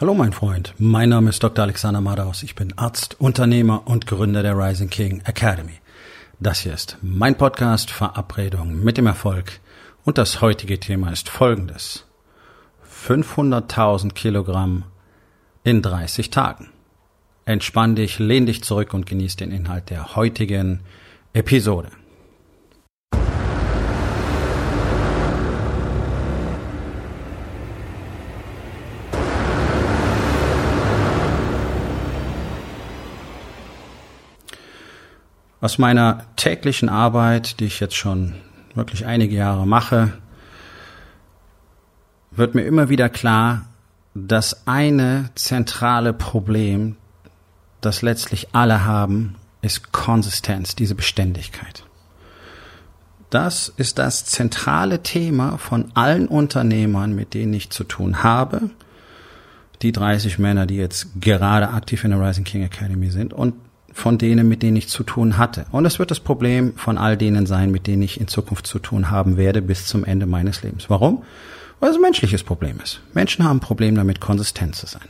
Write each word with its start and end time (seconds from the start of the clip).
Hallo 0.00 0.14
mein 0.14 0.32
Freund, 0.32 0.74
mein 0.78 1.08
Name 1.08 1.30
ist 1.30 1.42
Dr. 1.42 1.64
Alexander 1.64 2.00
Madaus. 2.00 2.44
Ich 2.44 2.54
bin 2.54 2.72
Arzt, 2.78 3.20
Unternehmer 3.20 3.88
und 3.88 4.06
Gründer 4.06 4.44
der 4.44 4.56
Rising 4.56 4.88
King 4.90 5.22
Academy. 5.24 5.80
Das 6.38 6.60
hier 6.60 6.72
ist 6.72 6.98
mein 7.02 7.36
Podcast 7.36 7.90
Verabredung 7.90 8.84
mit 8.84 8.96
dem 8.96 9.08
Erfolg 9.08 9.58
und 10.04 10.16
das 10.16 10.40
heutige 10.40 10.78
Thema 10.78 11.10
ist 11.10 11.28
folgendes. 11.28 12.06
500.000 12.88 14.12
Kilogramm 14.12 14.84
in 15.64 15.82
30 15.82 16.30
Tagen. 16.30 16.68
Entspann 17.44 17.96
dich, 17.96 18.20
lehn 18.20 18.46
dich 18.46 18.62
zurück 18.62 18.94
und 18.94 19.04
genieß 19.04 19.34
den 19.34 19.50
Inhalt 19.50 19.90
der 19.90 20.14
heutigen 20.14 20.78
Episode. 21.32 21.88
Aus 35.60 35.78
meiner 35.78 36.24
täglichen 36.36 36.88
Arbeit, 36.88 37.58
die 37.58 37.64
ich 37.64 37.80
jetzt 37.80 37.96
schon 37.96 38.34
wirklich 38.74 39.06
einige 39.06 39.34
Jahre 39.34 39.66
mache, 39.66 40.12
wird 42.30 42.54
mir 42.54 42.62
immer 42.62 42.88
wieder 42.88 43.08
klar, 43.08 43.66
dass 44.14 44.66
eine 44.68 45.30
zentrale 45.34 46.12
Problem, 46.12 46.96
das 47.80 48.02
letztlich 48.02 48.54
alle 48.54 48.84
haben, 48.84 49.34
ist 49.60 49.92
Konsistenz, 49.92 50.76
diese 50.76 50.94
Beständigkeit. 50.94 51.84
Das 53.30 53.68
ist 53.76 53.98
das 53.98 54.24
zentrale 54.24 55.02
Thema 55.02 55.58
von 55.58 55.90
allen 55.94 56.28
Unternehmern, 56.28 57.14
mit 57.14 57.34
denen 57.34 57.52
ich 57.52 57.70
zu 57.70 57.84
tun 57.84 58.22
habe. 58.22 58.70
Die 59.82 59.92
30 59.92 60.38
Männer, 60.38 60.66
die 60.66 60.76
jetzt 60.76 61.20
gerade 61.20 61.70
aktiv 61.70 62.04
in 62.04 62.12
der 62.12 62.20
Rising 62.20 62.44
King 62.44 62.62
Academy 62.62 63.10
sind 63.10 63.34
und 63.34 63.54
von 63.98 64.16
denen, 64.16 64.48
mit 64.48 64.62
denen 64.62 64.76
ich 64.76 64.88
zu 64.88 65.02
tun 65.02 65.38
hatte. 65.38 65.66
Und 65.72 65.84
es 65.84 65.98
wird 65.98 66.10
das 66.10 66.20
Problem 66.20 66.74
von 66.76 66.98
all 66.98 67.16
denen 67.16 67.46
sein, 67.46 67.70
mit 67.70 67.86
denen 67.86 68.02
ich 68.02 68.20
in 68.20 68.28
Zukunft 68.28 68.66
zu 68.66 68.78
tun 68.78 69.10
haben 69.10 69.36
werde 69.36 69.60
bis 69.60 69.86
zum 69.86 70.04
Ende 70.04 70.26
meines 70.26 70.62
Lebens. 70.62 70.88
Warum? 70.88 71.24
Weil 71.80 71.90
es 71.90 71.96
ein 71.96 72.02
menschliches 72.02 72.42
Problem 72.42 72.78
ist. 72.82 73.00
Menschen 73.12 73.44
haben 73.44 73.58
ein 73.58 73.60
Problem 73.60 73.94
damit, 73.94 74.20
konsistent 74.20 74.76
zu 74.76 74.86
sein. 74.86 75.08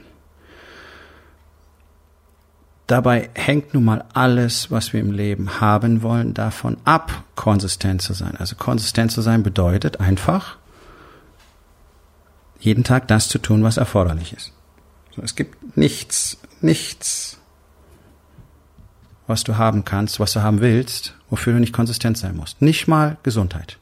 Dabei 2.86 3.28
hängt 3.34 3.74
nun 3.74 3.84
mal 3.84 4.04
alles, 4.14 4.70
was 4.70 4.94
wir 4.94 5.00
im 5.00 5.12
Leben 5.12 5.60
haben 5.60 6.02
wollen, 6.02 6.32
davon 6.32 6.78
ab, 6.84 7.24
konsistent 7.34 8.00
zu 8.00 8.14
sein. 8.14 8.36
Also 8.38 8.56
konsistent 8.56 9.12
zu 9.12 9.20
sein 9.20 9.42
bedeutet 9.42 10.00
einfach, 10.00 10.56
jeden 12.58 12.84
Tag 12.84 13.06
das 13.08 13.28
zu 13.28 13.38
tun, 13.38 13.62
was 13.62 13.76
erforderlich 13.76 14.32
ist. 14.32 14.52
es 15.22 15.36
gibt 15.36 15.76
nichts, 15.76 16.38
nichts, 16.62 17.38
was 19.28 19.44
du 19.44 19.56
haben 19.56 19.84
kannst, 19.84 20.18
was 20.18 20.32
du 20.32 20.42
haben 20.42 20.60
willst, 20.60 21.14
wofür 21.30 21.52
du 21.52 21.60
nicht 21.60 21.72
konsistent 21.72 22.18
sein 22.18 22.34
musst. 22.34 22.60
Nicht 22.60 22.88
mal 22.88 23.18
Gesundheit. 23.22 23.78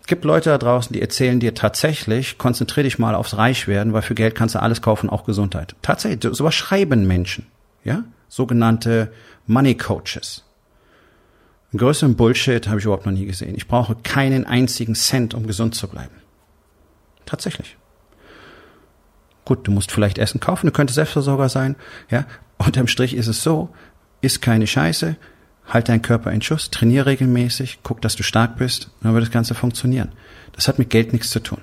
Es 0.00 0.06
gibt 0.06 0.24
Leute 0.24 0.50
da 0.50 0.58
draußen, 0.58 0.92
die 0.92 1.02
erzählen 1.02 1.40
dir 1.40 1.54
tatsächlich, 1.54 2.38
konzentrier 2.38 2.84
dich 2.84 2.98
mal 2.98 3.14
aufs 3.14 3.36
Reichwerden, 3.36 3.92
weil 3.92 4.02
für 4.02 4.14
Geld 4.14 4.34
kannst 4.34 4.54
du 4.54 4.62
alles 4.62 4.80
kaufen, 4.80 5.10
auch 5.10 5.24
Gesundheit. 5.24 5.76
Tatsächlich, 5.82 6.34
sowas 6.34 6.54
schreiben 6.54 7.06
Menschen, 7.06 7.46
ja? 7.84 8.04
Sogenannte 8.28 9.12
Money 9.46 9.76
Coaches. 9.76 10.44
Einen 11.72 11.78
größeren 11.78 12.16
Bullshit 12.16 12.66
habe 12.68 12.78
ich 12.78 12.84
überhaupt 12.84 13.06
noch 13.06 13.12
nie 13.12 13.26
gesehen. 13.26 13.54
Ich 13.56 13.68
brauche 13.68 13.96
keinen 13.96 14.46
einzigen 14.46 14.94
Cent, 14.94 15.34
um 15.34 15.46
gesund 15.46 15.74
zu 15.74 15.88
bleiben. 15.88 16.14
Tatsächlich. 17.26 17.76
Gut, 19.44 19.66
du 19.66 19.72
musst 19.72 19.90
vielleicht 19.90 20.18
Essen 20.18 20.40
kaufen, 20.40 20.66
du 20.66 20.72
könntest 20.72 20.94
Selbstversorger 20.94 21.48
sein, 21.48 21.74
ja. 22.08 22.26
Unterm 22.58 22.88
Strich 22.88 23.14
ist 23.14 23.26
es 23.26 23.42
so, 23.42 23.70
isst 24.20 24.42
keine 24.42 24.66
Scheiße, 24.66 25.16
halt 25.66 25.88
deinen 25.88 26.02
Körper 26.02 26.32
in 26.32 26.42
Schuss, 26.42 26.70
trainier 26.70 27.06
regelmäßig, 27.06 27.80
guck, 27.82 28.00
dass 28.00 28.16
du 28.16 28.22
stark 28.22 28.56
bist, 28.56 28.90
dann 29.02 29.14
wird 29.14 29.24
das 29.24 29.32
Ganze 29.32 29.54
funktionieren. 29.54 30.10
Das 30.52 30.68
hat 30.68 30.78
mit 30.78 30.90
Geld 30.90 31.12
nichts 31.12 31.30
zu 31.30 31.40
tun. 31.40 31.60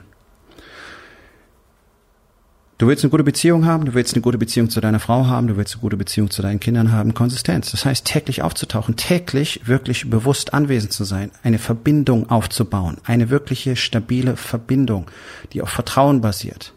Du 2.77 2.85
willst 2.87 3.03
eine 3.03 3.09
gute 3.09 3.23
Beziehung 3.23 3.65
haben, 3.65 3.85
du 3.85 3.95
willst 3.95 4.13
eine 4.13 4.21
gute 4.21 4.37
Beziehung 4.37 4.69
zu 4.69 4.79
deiner 4.79 4.99
Frau 4.99 5.25
haben, 5.25 5.47
du 5.47 5.57
willst 5.57 5.73
eine 5.73 5.81
gute 5.81 5.97
Beziehung 5.97 6.29
zu 6.29 6.43
deinen 6.43 6.59
Kindern 6.59 6.91
haben, 6.91 7.15
Konsistenz. 7.15 7.71
Das 7.71 7.85
heißt, 7.85 8.05
täglich 8.05 8.43
aufzutauchen, 8.43 8.95
täglich 8.95 9.61
wirklich 9.65 10.11
bewusst 10.11 10.53
anwesend 10.53 10.93
zu 10.93 11.03
sein, 11.03 11.31
eine 11.41 11.57
Verbindung 11.57 12.29
aufzubauen, 12.29 12.97
eine 13.03 13.31
wirkliche 13.31 13.75
stabile 13.75 14.37
Verbindung, 14.37 15.09
die 15.53 15.63
auf 15.63 15.69
Vertrauen 15.69 16.21
basiert. 16.21 16.73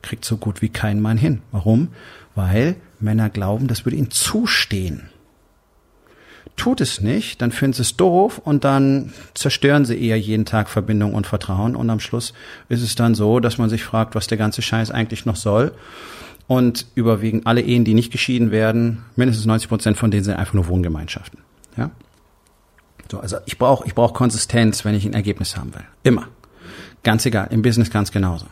Kriegt 0.00 0.24
so 0.24 0.36
gut 0.36 0.62
wie 0.62 0.68
kein 0.68 1.00
Mann 1.00 1.16
hin. 1.16 1.42
Warum? 1.50 1.88
Weil 2.36 2.76
Männer 3.00 3.28
glauben, 3.30 3.66
das 3.66 3.84
würde 3.84 3.96
ihnen 3.96 4.12
zustehen. 4.12 5.10
Tut 6.54 6.80
es 6.80 7.00
nicht, 7.00 7.42
dann 7.42 7.50
finden 7.50 7.74
sie 7.74 7.82
es 7.82 7.96
doof 7.96 8.38
und 8.38 8.64
dann 8.64 9.12
zerstören 9.34 9.84
sie 9.84 10.00
eher 10.00 10.18
jeden 10.18 10.46
Tag 10.46 10.70
Verbindung 10.70 11.12
und 11.12 11.26
Vertrauen 11.26 11.76
und 11.76 11.90
am 11.90 12.00
Schluss 12.00 12.32
ist 12.68 12.82
es 12.82 12.94
dann 12.94 13.14
so, 13.14 13.40
dass 13.40 13.58
man 13.58 13.68
sich 13.68 13.84
fragt, 13.84 14.14
was 14.14 14.26
der 14.26 14.38
ganze 14.38 14.62
Scheiß 14.62 14.90
eigentlich 14.90 15.26
noch 15.26 15.36
soll. 15.36 15.72
Und 16.46 16.86
überwiegend 16.94 17.46
alle 17.46 17.60
Ehen, 17.60 17.84
die 17.84 17.92
nicht 17.92 18.12
geschieden 18.12 18.52
werden, 18.52 19.04
mindestens 19.16 19.46
90 19.46 19.68
Prozent 19.68 19.96
von 19.96 20.12
denen 20.12 20.22
sind 20.22 20.36
einfach 20.36 20.54
nur 20.54 20.68
Wohngemeinschaften. 20.68 21.40
Ja? 21.76 21.90
So, 23.10 23.18
also 23.18 23.38
ich 23.46 23.58
brauche 23.58 23.86
ich 23.86 23.94
brauch 23.94 24.14
Konsistenz, 24.14 24.84
wenn 24.84 24.94
ich 24.94 25.04
ein 25.04 25.12
Ergebnis 25.12 25.56
haben 25.56 25.74
will. 25.74 25.84
Immer. 26.04 26.28
Ganz 27.02 27.26
egal, 27.26 27.48
im 27.50 27.62
Business 27.62 27.90
ganz 27.90 28.12
genauso. 28.12 28.46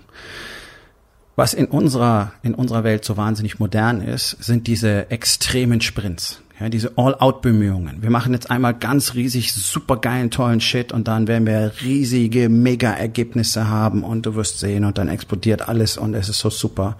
Was 1.37 1.53
in 1.53 1.67
unserer, 1.67 2.33
in 2.43 2.55
unserer 2.55 2.84
Welt 2.84 3.05
so 3.05 3.17
wahnsinnig 3.17 3.59
modern 3.59 4.00
ist, 4.00 4.37
sind 4.41 4.67
diese 4.67 5.11
extremen 5.11 5.81
Sprints. 5.81 6.41
Ja, 6.61 6.69
diese 6.69 6.93
All-Out-Bemühungen. 6.97 8.00
Wir 8.00 8.11
machen 8.11 8.33
jetzt 8.33 8.49
einmal 8.49 8.75
ganz 8.75 9.15
riesig, 9.15 9.53
supergeilen, 9.53 10.31
tollen 10.31 10.61
Shit 10.61 10.93
und 10.93 11.09
dann 11.09 11.27
werden 11.27 11.47
wir 11.47 11.72
riesige 11.83 12.49
Mega-Ergebnisse 12.49 13.69
haben 13.69 14.05
und 14.05 14.25
du 14.25 14.37
wirst 14.37 14.61
sehen 14.61 14.84
und 14.84 14.97
dann 14.97 15.09
explodiert 15.09 15.69
alles 15.69 15.97
und 15.99 16.15
es 16.15 16.28
ist 16.28 16.39
so 16.39 16.50
super. 16.50 16.97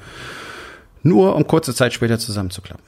Nur 1.05 1.37
um 1.37 1.47
kurze 1.47 1.73
Zeit 1.73 1.93
später 1.93 2.19
zusammenzuklappen. 2.19 2.85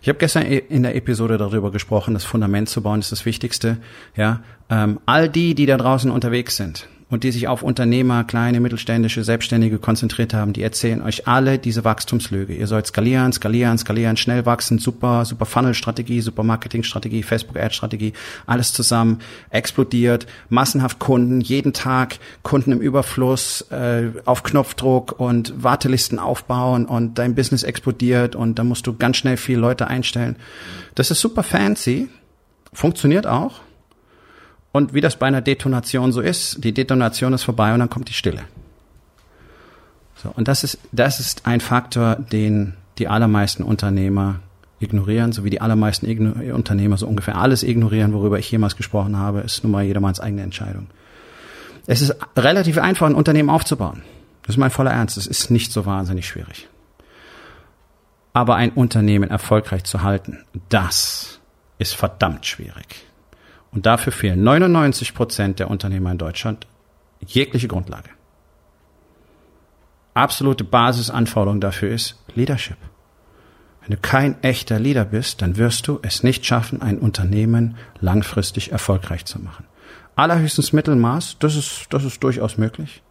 Ich 0.00 0.08
habe 0.08 0.18
gestern 0.18 0.44
in 0.44 0.82
der 0.82 0.96
Episode 0.96 1.36
darüber 1.36 1.70
gesprochen, 1.70 2.14
das 2.14 2.24
Fundament 2.24 2.70
zu 2.70 2.82
bauen 2.82 3.00
ist 3.00 3.12
das 3.12 3.26
Wichtigste. 3.26 3.78
Ja, 4.16 4.42
ähm, 4.70 4.98
all 5.04 5.28
die, 5.28 5.54
die 5.54 5.66
da 5.66 5.76
draußen 5.76 6.10
unterwegs 6.10 6.56
sind, 6.56 6.88
und 7.10 7.24
die 7.24 7.32
sich 7.32 7.48
auf 7.48 7.62
Unternehmer, 7.62 8.24
kleine, 8.24 8.60
mittelständische, 8.60 9.24
Selbstständige 9.24 9.78
konzentriert 9.78 10.32
haben, 10.32 10.52
die 10.52 10.62
erzählen 10.62 11.02
euch 11.02 11.26
alle 11.26 11.58
diese 11.58 11.84
Wachstumslüge. 11.84 12.54
Ihr 12.54 12.68
sollt 12.68 12.86
skalieren, 12.86 13.32
skalieren, 13.32 13.76
skalieren, 13.78 14.16
schnell 14.16 14.46
wachsen, 14.46 14.78
super, 14.78 15.24
super 15.24 15.44
Funnel-Strategie, 15.44 16.20
super 16.20 16.44
Marketing-Strategie, 16.44 17.24
Facebook-Ad-Strategie, 17.24 18.12
alles 18.46 18.72
zusammen, 18.72 19.18
explodiert, 19.50 20.26
massenhaft 20.48 21.00
Kunden, 21.00 21.40
jeden 21.40 21.72
Tag 21.72 22.18
Kunden 22.42 22.72
im 22.72 22.80
Überfluss, 22.80 23.62
äh, 23.70 24.10
auf 24.24 24.44
Knopfdruck 24.44 25.18
und 25.18 25.52
Wartelisten 25.62 26.20
aufbauen 26.20 26.86
und 26.86 27.18
dein 27.18 27.34
Business 27.34 27.64
explodiert 27.64 28.36
und 28.36 28.58
da 28.58 28.64
musst 28.64 28.86
du 28.86 28.96
ganz 28.96 29.16
schnell 29.16 29.36
viele 29.36 29.60
Leute 29.60 29.88
einstellen. 29.88 30.36
Das 30.94 31.10
ist 31.10 31.20
super 31.20 31.42
fancy, 31.42 32.08
funktioniert 32.72 33.26
auch, 33.26 33.60
und 34.72 34.94
wie 34.94 35.00
das 35.00 35.16
bei 35.16 35.26
einer 35.26 35.40
Detonation 35.40 36.12
so 36.12 36.20
ist, 36.20 36.62
die 36.62 36.72
Detonation 36.72 37.32
ist 37.32 37.42
vorbei 37.42 37.72
und 37.72 37.80
dann 37.80 37.90
kommt 37.90 38.08
die 38.08 38.14
Stille. 38.14 38.42
So, 40.22 40.32
und 40.34 40.48
das 40.48 40.64
ist, 40.64 40.78
das 40.92 41.18
ist 41.18 41.46
ein 41.46 41.60
Faktor, 41.60 42.16
den 42.16 42.74
die 42.98 43.08
allermeisten 43.08 43.62
Unternehmer 43.62 44.40
ignorieren, 44.78 45.32
so 45.32 45.44
wie 45.44 45.50
die 45.50 45.60
allermeisten 45.60 46.06
Igno 46.06 46.32
Unternehmer 46.54 46.96
so 46.96 47.06
ungefähr 47.06 47.36
alles 47.36 47.62
ignorieren, 47.62 48.12
worüber 48.12 48.38
ich 48.38 48.50
jemals 48.50 48.76
gesprochen 48.76 49.16
habe, 49.16 49.40
ist 49.40 49.62
nun 49.64 49.72
mal 49.72 49.84
jedermanns 49.84 50.20
eigene 50.20 50.42
Entscheidung. 50.42 50.86
Es 51.86 52.02
ist 52.02 52.14
relativ 52.36 52.78
einfach, 52.78 53.06
ein 53.06 53.14
Unternehmen 53.14 53.50
aufzubauen. 53.50 54.02
Das 54.42 54.54
ist 54.54 54.58
mein 54.58 54.70
voller 54.70 54.92
Ernst. 54.92 55.16
Es 55.16 55.26
ist 55.26 55.50
nicht 55.50 55.72
so 55.72 55.86
wahnsinnig 55.86 56.26
schwierig. 56.26 56.68
Aber 58.32 58.56
ein 58.56 58.70
Unternehmen 58.70 59.28
erfolgreich 59.28 59.84
zu 59.84 60.02
halten, 60.02 60.44
das 60.68 61.40
ist 61.78 61.94
verdammt 61.94 62.46
schwierig. 62.46 63.06
Und 63.72 63.86
dafür 63.86 64.12
fehlen 64.12 64.42
99 64.42 65.14
Prozent 65.14 65.58
der 65.58 65.70
Unternehmer 65.70 66.10
in 66.10 66.18
Deutschland 66.18 66.66
jegliche 67.24 67.68
Grundlage. 67.68 68.10
Absolute 70.14 70.64
Basisanforderung 70.64 71.60
dafür 71.60 71.90
ist 71.90 72.16
Leadership. 72.34 72.76
Wenn 73.80 73.92
du 73.92 73.96
kein 73.96 74.42
echter 74.42 74.78
Leader 74.78 75.04
bist, 75.04 75.40
dann 75.40 75.56
wirst 75.56 75.86
du 75.86 76.00
es 76.02 76.22
nicht 76.22 76.44
schaffen, 76.44 76.82
ein 76.82 76.98
Unternehmen 76.98 77.76
langfristig 78.00 78.72
erfolgreich 78.72 79.24
zu 79.24 79.40
machen. 79.40 79.64
Allerhöchstens 80.16 80.72
Mittelmaß, 80.72 81.36
das 81.38 81.56
ist, 81.56 81.86
das 81.90 82.04
ist 82.04 82.22
durchaus 82.22 82.58
möglich. 82.58 83.02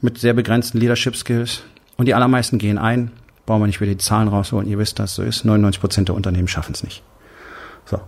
Mit 0.00 0.18
sehr 0.18 0.34
begrenzten 0.34 0.78
Leadership 0.78 1.16
Skills. 1.16 1.62
Und 1.96 2.06
die 2.06 2.14
allermeisten 2.14 2.58
gehen 2.58 2.78
ein. 2.78 3.10
Brauchen 3.46 3.62
wir 3.62 3.66
nicht 3.66 3.80
wieder 3.80 3.92
die 3.92 3.98
Zahlen 3.98 4.28
rausholen. 4.28 4.68
Ihr 4.68 4.78
wisst, 4.78 4.98
dass 4.98 5.14
so 5.14 5.22
ist. 5.22 5.44
99 5.44 5.80
Prozent 5.80 6.08
der 6.08 6.14
Unternehmen 6.14 6.48
schaffen 6.48 6.72
es 6.74 6.82
nicht. 6.82 7.02
So. 7.84 8.00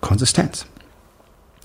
Konsistenz. 0.00 0.66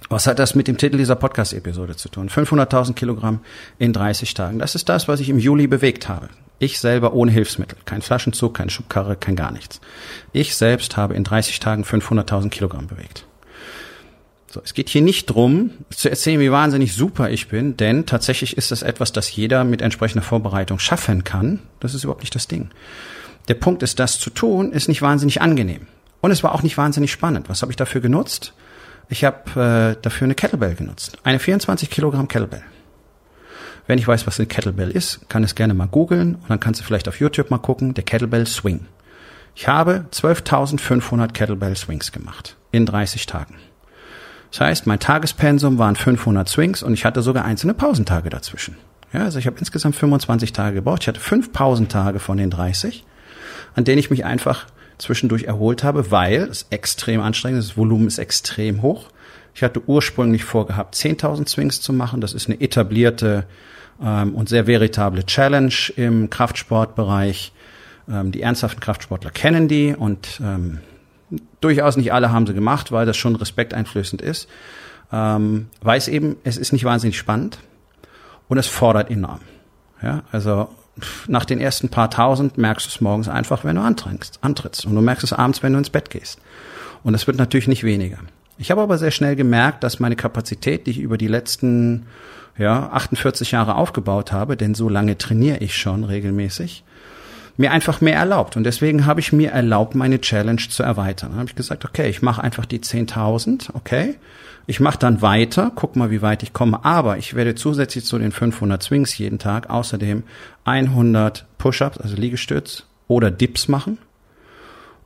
Was 0.10 0.28
hat 0.28 0.40
das 0.40 0.54
mit 0.54 0.68
dem 0.68 0.78
Titel 0.78 0.98
dieser 0.98 1.16
Podcast-Episode 1.16 1.96
zu 1.96 2.10
tun? 2.10 2.30
500.000 2.30 2.94
Kilogramm 2.94 3.40
in 3.80 3.92
30 3.92 4.34
Tagen. 4.34 4.60
Das 4.60 4.76
ist 4.76 4.88
das, 4.88 5.08
was 5.08 5.20
ich 5.20 5.30
im 5.30 5.40
Juli 5.40 5.68
bewegt 5.68 6.08
habe. 6.08 6.30
Ich 6.60 6.80
selber 6.80 7.14
ohne 7.14 7.32
Hilfsmittel. 7.32 7.78
Kein 7.86 8.02
Flaschenzug, 8.02 8.54
kein 8.54 8.70
Schubkarre, 8.70 9.16
kein 9.16 9.36
gar 9.36 9.52
nichts. 9.52 9.82
Ich 10.32 10.56
selbst 10.56 10.96
habe 10.96 11.16
in 11.16 11.24
30 11.24 11.60
Tagen 11.60 11.84
500.000 11.84 12.50
Kilogramm 12.50 12.88
bewegt. 12.88 13.26
So, 14.48 14.62
es 14.64 14.74
geht 14.74 14.88
hier 14.88 15.02
nicht 15.02 15.26
drum, 15.26 15.72
zu 15.90 16.10
erzählen, 16.10 16.40
wie 16.40 16.52
wahnsinnig 16.52 16.94
super 16.94 17.30
ich 17.30 17.50
bin, 17.50 17.76
denn 17.76 18.06
tatsächlich 18.06 18.56
ist 18.56 18.72
das 18.72 18.84
etwas, 18.84 19.12
das 19.12 19.36
jeder 19.36 19.66
mit 19.66 19.82
entsprechender 19.82 20.24
Vorbereitung 20.24 20.80
schaffen 20.80 21.26
kann. 21.26 21.60
Das 21.82 21.94
ist 21.94 22.06
überhaupt 22.06 22.22
nicht 22.22 22.36
das 22.36 22.48
Ding. 22.48 22.70
Der 23.50 23.56
Punkt 23.56 23.84
ist, 23.84 24.00
das 24.00 24.18
zu 24.18 24.30
tun, 24.30 24.72
ist 24.72 24.88
nicht 24.88 25.02
wahnsinnig 25.02 25.42
angenehm. 25.42 25.88
Und 26.22 26.32
es 26.32 26.44
war 26.44 26.54
auch 26.54 26.64
nicht 26.64 26.78
wahnsinnig 26.78 27.12
spannend. 27.12 27.50
Was 27.50 27.62
habe 27.62 27.72
ich 27.72 27.76
dafür 27.76 28.02
genutzt? 28.02 28.54
Ich 29.10 29.24
habe 29.24 29.96
äh, 29.98 30.02
dafür 30.02 30.26
eine 30.26 30.36
Kettlebell 30.36 30.76
genutzt. 30.76 31.18
Eine 31.24 31.40
24 31.40 31.90
Kilogramm 31.90 32.28
Kettlebell. 32.28 32.64
Wenn 33.88 34.00
ich 34.00 34.08
weiß, 34.08 34.26
was 34.26 34.40
eine 34.40 34.48
Kettlebell 34.48 34.90
ist, 34.90 35.30
kann 35.30 35.44
es 35.44 35.54
gerne 35.54 35.76
mal 35.76 35.88
googeln 35.88 36.36
und 36.36 36.50
dann 36.50 36.60
kannst 36.60 36.82
du 36.82 36.86
vielleicht 36.86 37.08
auf 37.08 37.20
YouTube 37.20 37.52
mal 37.52 37.60
gucken, 37.60 37.94
der 37.94 38.04
Kettlebell 38.04 38.48
Swing. 38.48 38.88
Ich 39.54 39.68
habe 39.68 40.06
12.500 40.12 41.32
Kettlebell 41.32 41.76
Swings 41.78 42.12
gemacht 42.12 42.58
in 42.72 42.86
30 42.86 43.26
Tagen. 43.26 43.56
Das 44.52 44.62
heißt, 44.62 44.88
mein 44.88 45.00
Tagespensum 45.00 45.78
waren 45.78 45.96
500 45.96 46.50
Swings 46.50 46.82
und 46.82 46.94
ich 46.94 47.06
hatte 47.06 47.22
sogar 47.22 47.46
einzelne 47.46 47.74
Pausentage 47.74 48.30
dazwischen. 48.30 48.78
Ja, 49.14 49.22
also 49.22 49.40
ich 49.40 49.48
habe 49.48 49.58
insgesamt 49.60 49.96
25 49.96 50.52
Tage 50.52 50.76
gebraucht. 50.76 51.04
Ich 51.04 51.08
hatte 51.08 51.20
fünf 51.20 51.54
Pausentage 51.54 52.20
von 52.20 52.38
den 52.38 52.50
30, 52.50 53.06
an 53.76 53.86
denen 53.86 54.00
ich 54.00 54.10
mich 54.10 54.26
einfach 54.26 54.66
zwischendurch 54.98 55.44
erholt 55.44 55.84
habe, 55.84 56.12
weil 56.12 56.44
es 56.44 56.68
extrem 56.70 57.22
anstrengend 57.22 57.60
ist, 57.60 57.70
das 57.70 57.78
Volumen 57.78 58.08
ist 58.08 58.18
extrem 58.18 58.82
hoch. 58.82 59.10
Ich 59.54 59.64
hatte 59.64 59.82
ursprünglich 59.88 60.44
vorgehabt, 60.44 60.96
10.000 60.96 61.48
Swings 61.48 61.82
zu 61.82 61.94
machen. 61.94 62.22
Das 62.22 62.34
ist 62.34 62.48
eine 62.48 62.60
etablierte 62.60 63.46
ähm, 64.02 64.36
und 64.36 64.50
sehr 64.50 64.68
veritable 64.68 65.26
Challenge 65.26 65.74
im 65.96 66.30
Kraftsportbereich. 66.30 67.54
Ähm, 68.10 68.32
die 68.32 68.42
ernsthaften 68.42 68.82
Kraftsportler 68.82 69.32
kennen 69.32 69.68
die 69.68 69.96
und 69.96 70.42
ähm, 70.44 70.80
durchaus 71.62 71.98
nicht 71.98 72.14
alle 72.14 72.32
haben 72.32 72.46
sie 72.46 72.54
gemacht, 72.54 72.92
weil 72.92 73.06
das 73.06 73.18
schon 73.18 73.36
respekteinflößend 73.36 74.22
ist. 74.22 74.48
Ähm, 75.12 75.68
weiß 75.82 76.08
eben, 76.10 76.36
es 76.44 76.58
ist 76.58 76.74
nicht 76.74 76.84
wahnsinnig 76.84 77.18
spannend 77.18 77.60
und 78.48 78.58
es 78.58 78.68
fordert 78.68 79.10
enorm. 79.10 79.40
Ja, 80.02 80.24
also 80.32 80.70
nach 81.28 81.46
den 81.46 81.60
ersten 81.60 81.90
paar 81.90 82.10
tausend 82.10 82.58
merkst 82.58 82.86
du 82.86 82.90
es 82.90 83.02
morgens 83.02 83.28
einfach, 83.28 83.64
wenn 83.64 83.76
du 83.76 83.82
antrittst, 83.82 84.40
antrittst. 84.42 84.86
Und 84.86 84.96
du 84.96 85.02
merkst 85.02 85.24
es 85.24 85.34
abends, 85.34 85.64
wenn 85.64 85.74
du 85.74 85.80
ins 85.80 85.90
Bett 85.90 86.10
gehst. 86.10 86.40
Und 87.04 87.14
es 87.14 87.28
wird 87.28 87.38
natürlich 87.38 87.68
nicht 87.68 87.84
weniger. 87.84 88.18
Ich 88.58 88.72
habe 88.72 88.82
aber 88.82 88.98
sehr 88.98 89.12
schnell 89.12 89.36
gemerkt, 89.36 89.84
dass 89.84 90.00
meine 90.00 90.16
Kapazität, 90.16 90.88
die 90.88 90.92
ich 90.92 91.00
über 91.00 91.18
die 91.18 91.28
letzten 91.28 92.06
ja, 92.58 92.90
48 92.90 93.52
Jahre 93.52 93.76
aufgebaut 93.76 94.32
habe, 94.32 94.56
denn 94.56 94.76
so 94.76 94.88
lange 94.88 95.18
trainiere 95.18 95.58
ich 95.58 95.76
schon 95.76 96.04
regelmäßig, 96.06 96.84
mir 97.58 97.72
einfach 97.72 98.02
mehr 98.02 98.16
erlaubt. 98.16 98.58
Und 98.58 98.64
deswegen 98.64 99.06
habe 99.06 99.20
ich 99.20 99.32
mir 99.32 99.52
erlaubt, 99.52 99.96
meine 99.96 100.20
Challenge 100.20 100.62
zu 100.70 100.84
erweitern. 100.84 101.32
Dann 101.32 101.40
habe 101.40 101.50
ich 101.50 101.56
gesagt, 101.56 101.86
okay, 101.86 102.10
ich 102.10 102.22
mache 102.22 102.44
einfach 102.44 102.66
die 102.66 102.80
10.000, 102.80 103.70
okay. 103.74 104.16
Ich 104.68 104.80
mache 104.80 104.98
dann 104.98 105.22
weiter, 105.22 105.72
guck 105.76 105.96
mal, 105.96 106.10
wie 106.10 106.24
weit 106.24 106.42
ich 106.42 106.52
komme. 106.52 106.84
Aber 106.84 107.18
ich 107.18 107.36
werde 107.36 107.56
zusätzlich 107.56 108.04
zu 108.06 108.18
den 108.18 108.32
500 108.32 108.82
Swings 108.82 109.18
jeden 109.18 109.38
Tag 109.38 109.70
außerdem 109.70 110.24
100 110.66 111.46
Push-ups, 111.58 112.00
also 112.00 112.16
Liegestütz 112.16 112.86
oder 113.08 113.30
Dips 113.30 113.68
machen. 113.68 114.00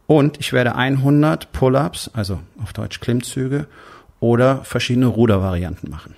Und 0.08 0.40
ich 0.40 0.54
werde 0.54 0.76
100 0.76 1.52
Pull-ups, 1.52 2.10
also 2.14 2.40
auf 2.64 2.74
Deutsch 2.74 3.00
Klimmzüge 3.00 3.68
oder 4.20 4.64
verschiedene 4.64 5.06
Rudervarianten 5.06 5.90
machen. 5.90 6.16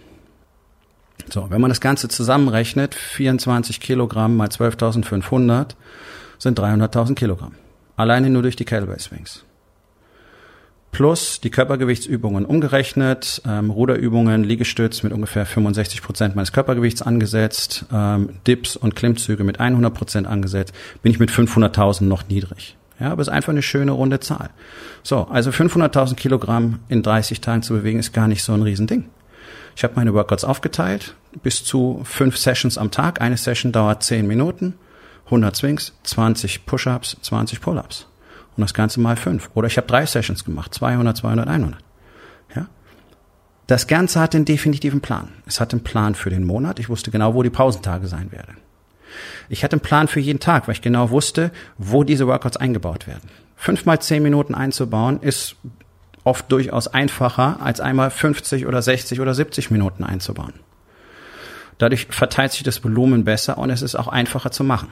So, 1.30 1.50
wenn 1.50 1.60
man 1.62 1.70
das 1.70 1.82
Ganze 1.82 2.08
zusammenrechnet, 2.08 2.96
24 2.96 3.80
Kilogramm 3.80 4.38
mal 4.38 4.48
12.500 4.48 5.76
sind 6.42 6.60
300.000 6.60 7.14
Kilogramm. 7.14 7.54
Alleine 7.96 8.32
nur 8.32 8.42
durch 8.42 8.56
die 8.56 8.66
Kettlebell 8.66 9.00
Swings. 9.00 9.46
Plus 10.92 11.40
die 11.40 11.52
Körpergewichtsübungen 11.52 12.46
umgerechnet, 12.46 13.44
ähm, 13.48 13.70
Ruderübungen, 13.70 14.44
Liegestütz 14.44 15.04
mit 15.04 15.14
ungefähr 15.14 15.46
65 15.46 16.02
Prozent 16.02 16.36
meines 16.36 16.52
Körpergewichts 16.52 17.04
angesetzt, 17.04 17.86
ähm, 17.94 18.30
Dips 18.48 18.76
und 18.76 18.96
Klimmzüge 18.96 19.44
mit 19.44 19.60
100 19.60 19.94
Prozent 19.94 20.28
angesetzt, 20.28 20.74
bin 21.04 21.12
ich 21.12 21.20
mit 21.20 21.30
500.000 21.30 22.08
noch 22.08 22.28
niedrig. 22.28 22.76
Ja, 23.00 23.12
aber 23.12 23.22
ist 23.22 23.30
einfach 23.30 23.52
eine 23.52 23.62
schöne 23.62 23.92
runde 23.92 24.20
Zahl. 24.20 24.50
So, 25.04 25.28
also 25.28 25.52
500.000 25.52 26.16
Kilogramm 26.16 26.80
in 26.90 27.04
30 27.04 27.40
Tagen 27.40 27.62
zu 27.62 27.74
bewegen 27.74 28.00
ist 28.00 28.14
gar 28.14 28.28
nicht 28.28 28.44
so 28.44 28.54
ein 28.54 28.64
Riesending. 28.64 29.06
Ich 29.76 29.84
habe 29.84 29.94
meine 29.96 30.14
Workouts 30.14 30.44
aufgeteilt 30.44 31.16
bis 31.44 31.64
zu 31.64 32.02
fünf 32.04 32.38
Sessions 32.38 32.78
am 32.78 32.92
Tag. 32.92 33.22
Eine 33.22 33.38
Session 33.38 33.72
dauert 33.72 34.04
10 34.04 34.28
Minuten. 34.28 34.74
100 35.32 35.56
Swings, 35.56 35.94
20 36.04 36.66
Push-ups, 36.66 37.18
20 37.22 37.62
Pull-ups. 37.62 38.08
Und 38.58 38.62
das 38.62 38.74
Ganze 38.74 39.00
mal 39.00 39.16
fünf. 39.16 39.50
Oder 39.54 39.68
ich 39.68 39.78
habe 39.78 39.88
drei 39.88 40.06
Sessions 40.06 40.44
gemacht, 40.44 40.74
200, 40.74 41.16
200, 41.18 41.48
100. 41.48 41.80
Ja? 42.56 42.68
Das 43.68 43.88
Ganze 43.88 44.20
hat 44.20 44.34
den 44.34 44.46
definitiven 44.46 45.02
Plan. 45.02 45.30
Es 45.46 45.60
hat 45.62 45.72
einen 45.72 45.84
Plan 45.84 46.16
für 46.16 46.30
den 46.30 46.44
Monat. 46.44 46.80
Ich 46.80 46.90
wusste 46.90 47.12
genau, 47.12 47.34
wo 47.34 47.44
die 47.44 47.50
Pausentage 47.50 48.08
sein 48.08 48.32
werden. 48.32 48.58
Ich 49.50 49.64
hatte 49.64 49.74
einen 49.74 49.82
Plan 49.82 50.08
für 50.08 50.20
jeden 50.20 50.40
Tag, 50.40 50.68
weil 50.68 50.76
ich 50.76 50.82
genau 50.82 51.10
wusste, 51.10 51.52
wo 51.78 52.04
diese 52.04 52.28
Workouts 52.28 52.58
eingebaut 52.58 53.08
werden. 53.08 53.30
Fünf 53.56 53.86
mal 53.86 54.00
zehn 54.00 54.24
Minuten 54.24 54.56
einzubauen 54.56 55.22
ist 55.22 55.56
oft 56.24 56.52
durchaus 56.52 56.88
einfacher, 56.88 57.58
als 57.62 57.80
einmal 57.80 58.12
50 58.12 58.68
oder 58.68 58.82
60 58.82 59.22
oder 59.22 59.34
70 59.34 59.72
Minuten 59.72 60.04
einzubauen. 60.04 60.54
Dadurch 61.78 62.08
verteilt 62.12 62.52
sich 62.52 62.64
das 62.64 62.84
Volumen 62.84 63.24
besser 63.24 63.58
und 63.58 63.70
es 63.72 63.82
ist 63.82 63.96
auch 63.96 64.08
einfacher 64.08 64.52
zu 64.52 64.64
machen. 64.64 64.90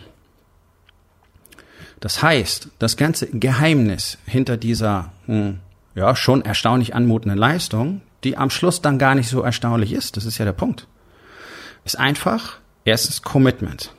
Das 2.00 2.24
heißt, 2.24 2.70
das 2.80 2.98
ganze 2.98 3.28
Geheimnis 3.28 4.18
hinter 4.26 4.58
dieser 4.58 5.12
hm, 5.26 5.60
ja 5.96 6.16
schon 6.16 6.44
erstaunlich 6.44 6.96
anmutenden 6.96 7.38
Leistung, 7.38 8.02
die 8.24 8.38
am 8.38 8.50
Schluss 8.50 8.82
dann 8.82 9.00
gar 9.00 9.16
nicht 9.16 9.30
so 9.30 9.42
erstaunlich 9.42 9.94
ist, 9.94 10.18
das 10.18 10.26
ist 10.26 10.38
ja 10.38 10.46
der 10.46 10.54
Punkt, 10.54 10.88
ist 11.86 12.00
einfach 12.00 12.60
erstens 12.86 13.22
Commitment. 13.22 13.94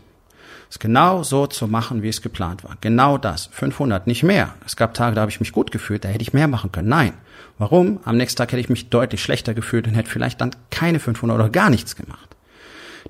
Es 0.71 0.79
genau 0.79 1.25
so 1.25 1.49
zu 1.49 1.67
machen, 1.67 2.03
wie 2.03 2.09
es 2.09 2.23
geplant 2.23 2.63
war. 2.63 2.77
Genau 2.81 3.19
das. 3.19 3.47
500, 3.47 4.07
nicht 4.07 4.23
mehr. 4.23 4.55
Es 4.65 4.77
gab 4.77 4.95
Tage, 4.95 5.17
da 5.17 5.23
habe 5.23 5.31
ich 5.31 5.41
mich 5.41 5.51
gut 5.51 5.73
gefühlt, 5.73 6.05
da 6.05 6.09
hätte 6.09 6.23
ich 6.23 6.33
mehr 6.33 6.47
machen 6.47 6.71
können. 6.71 6.89
Nein. 6.89 7.15
Warum? 7.59 7.99
Am 8.05 8.17
nächsten 8.17 8.39
Tag 8.39 8.53
hätte 8.53 8.61
ich 8.61 8.69
mich 8.69 8.89
deutlich 8.89 9.21
schlechter 9.21 9.53
gefühlt 9.53 9.89
und 9.89 9.95
hätte 9.95 10.09
vielleicht 10.09 10.41
dann 10.41 10.55
keine 10.71 11.01
500 11.01 11.35
oder 11.35 11.51
gar 11.51 11.71
nichts 11.71 11.97
gemacht. 11.97 12.37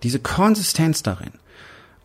Diese 0.03 0.21
Konsistenz 0.21 1.03
darin, 1.03 1.33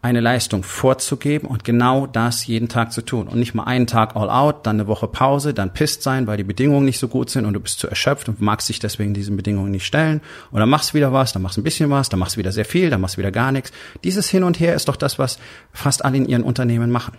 eine 0.05 0.19
Leistung 0.19 0.61
vorzugeben 0.61 1.47
und 1.47 1.63
genau 1.63 2.05
das 2.05 2.45
jeden 2.45 2.69
Tag 2.69 2.93
zu 2.93 3.01
tun. 3.01 3.27
Und 3.27 3.39
nicht 3.39 3.55
mal 3.55 3.63
einen 3.63 3.87
Tag 3.87 4.15
all 4.15 4.29
out, 4.29 4.67
dann 4.67 4.75
eine 4.75 4.85
Woche 4.85 5.07
Pause, 5.07 5.55
dann 5.55 5.73
pisst 5.73 6.03
sein, 6.03 6.27
weil 6.27 6.37
die 6.37 6.43
Bedingungen 6.43 6.85
nicht 6.85 6.99
so 6.99 7.07
gut 7.07 7.31
sind 7.31 7.45
und 7.45 7.53
du 7.53 7.59
bist 7.59 7.79
zu 7.79 7.87
erschöpft 7.87 8.29
und 8.29 8.39
magst 8.39 8.69
dich 8.69 8.77
deswegen 8.77 9.15
diesen 9.15 9.35
Bedingungen 9.35 9.71
nicht 9.71 9.85
stellen. 9.85 10.21
Dann 10.53 10.69
machst 10.69 10.93
wieder 10.93 11.11
was, 11.11 11.33
dann 11.33 11.41
machst 11.41 11.57
ein 11.57 11.63
bisschen 11.63 11.89
was, 11.89 12.09
dann 12.09 12.19
machst 12.19 12.37
wieder 12.37 12.51
sehr 12.51 12.65
viel, 12.65 12.91
dann 12.91 13.01
machst 13.01 13.17
wieder 13.17 13.31
gar 13.31 13.51
nichts. 13.51 13.71
Dieses 14.03 14.29
Hin 14.29 14.43
und 14.43 14.59
Her 14.59 14.75
ist 14.75 14.87
doch 14.87 14.95
das, 14.95 15.17
was 15.17 15.39
fast 15.73 16.05
alle 16.05 16.17
in 16.17 16.27
ihren 16.27 16.43
Unternehmen 16.43 16.91
machen. 16.91 17.13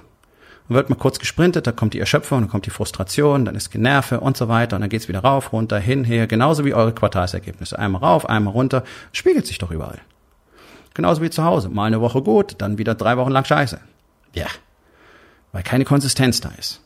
Dann 0.68 0.76
wird 0.76 0.88
mal 0.88 0.94
kurz 0.94 1.18
gesprintet, 1.18 1.66
da 1.66 1.72
kommt 1.72 1.92
die 1.92 2.00
Erschöpfung, 2.00 2.40
dann 2.40 2.48
kommt 2.48 2.66
die 2.66 2.70
Frustration, 2.70 3.44
dann 3.44 3.56
ist 3.56 3.70
Generve 3.70 4.20
und 4.20 4.36
so 4.36 4.46
weiter 4.46 4.76
und 4.76 4.82
dann 4.82 4.90
geht's 4.90 5.08
wieder 5.08 5.20
rauf, 5.20 5.52
runter, 5.52 5.80
hin, 5.80 6.04
her, 6.04 6.28
genauso 6.28 6.64
wie 6.64 6.74
eure 6.74 6.92
Quartalsergebnisse. 6.92 7.76
Einmal 7.76 8.02
rauf, 8.02 8.28
einmal 8.28 8.52
runter, 8.52 8.84
spiegelt 9.10 9.46
sich 9.46 9.58
doch 9.58 9.72
überall. 9.72 10.00
Genauso 10.96 11.20
wie 11.20 11.28
zu 11.28 11.44
Hause. 11.44 11.68
Mal 11.68 11.84
eine 11.84 12.00
Woche 12.00 12.22
gut, 12.22 12.54
dann 12.56 12.78
wieder 12.78 12.94
drei 12.94 13.18
Wochen 13.18 13.30
lang 13.30 13.44
scheiße. 13.44 13.78
Ja. 14.32 14.46
Weil 15.52 15.62
keine 15.62 15.84
Konsistenz 15.84 16.40
da 16.40 16.50
ist. 16.58 16.80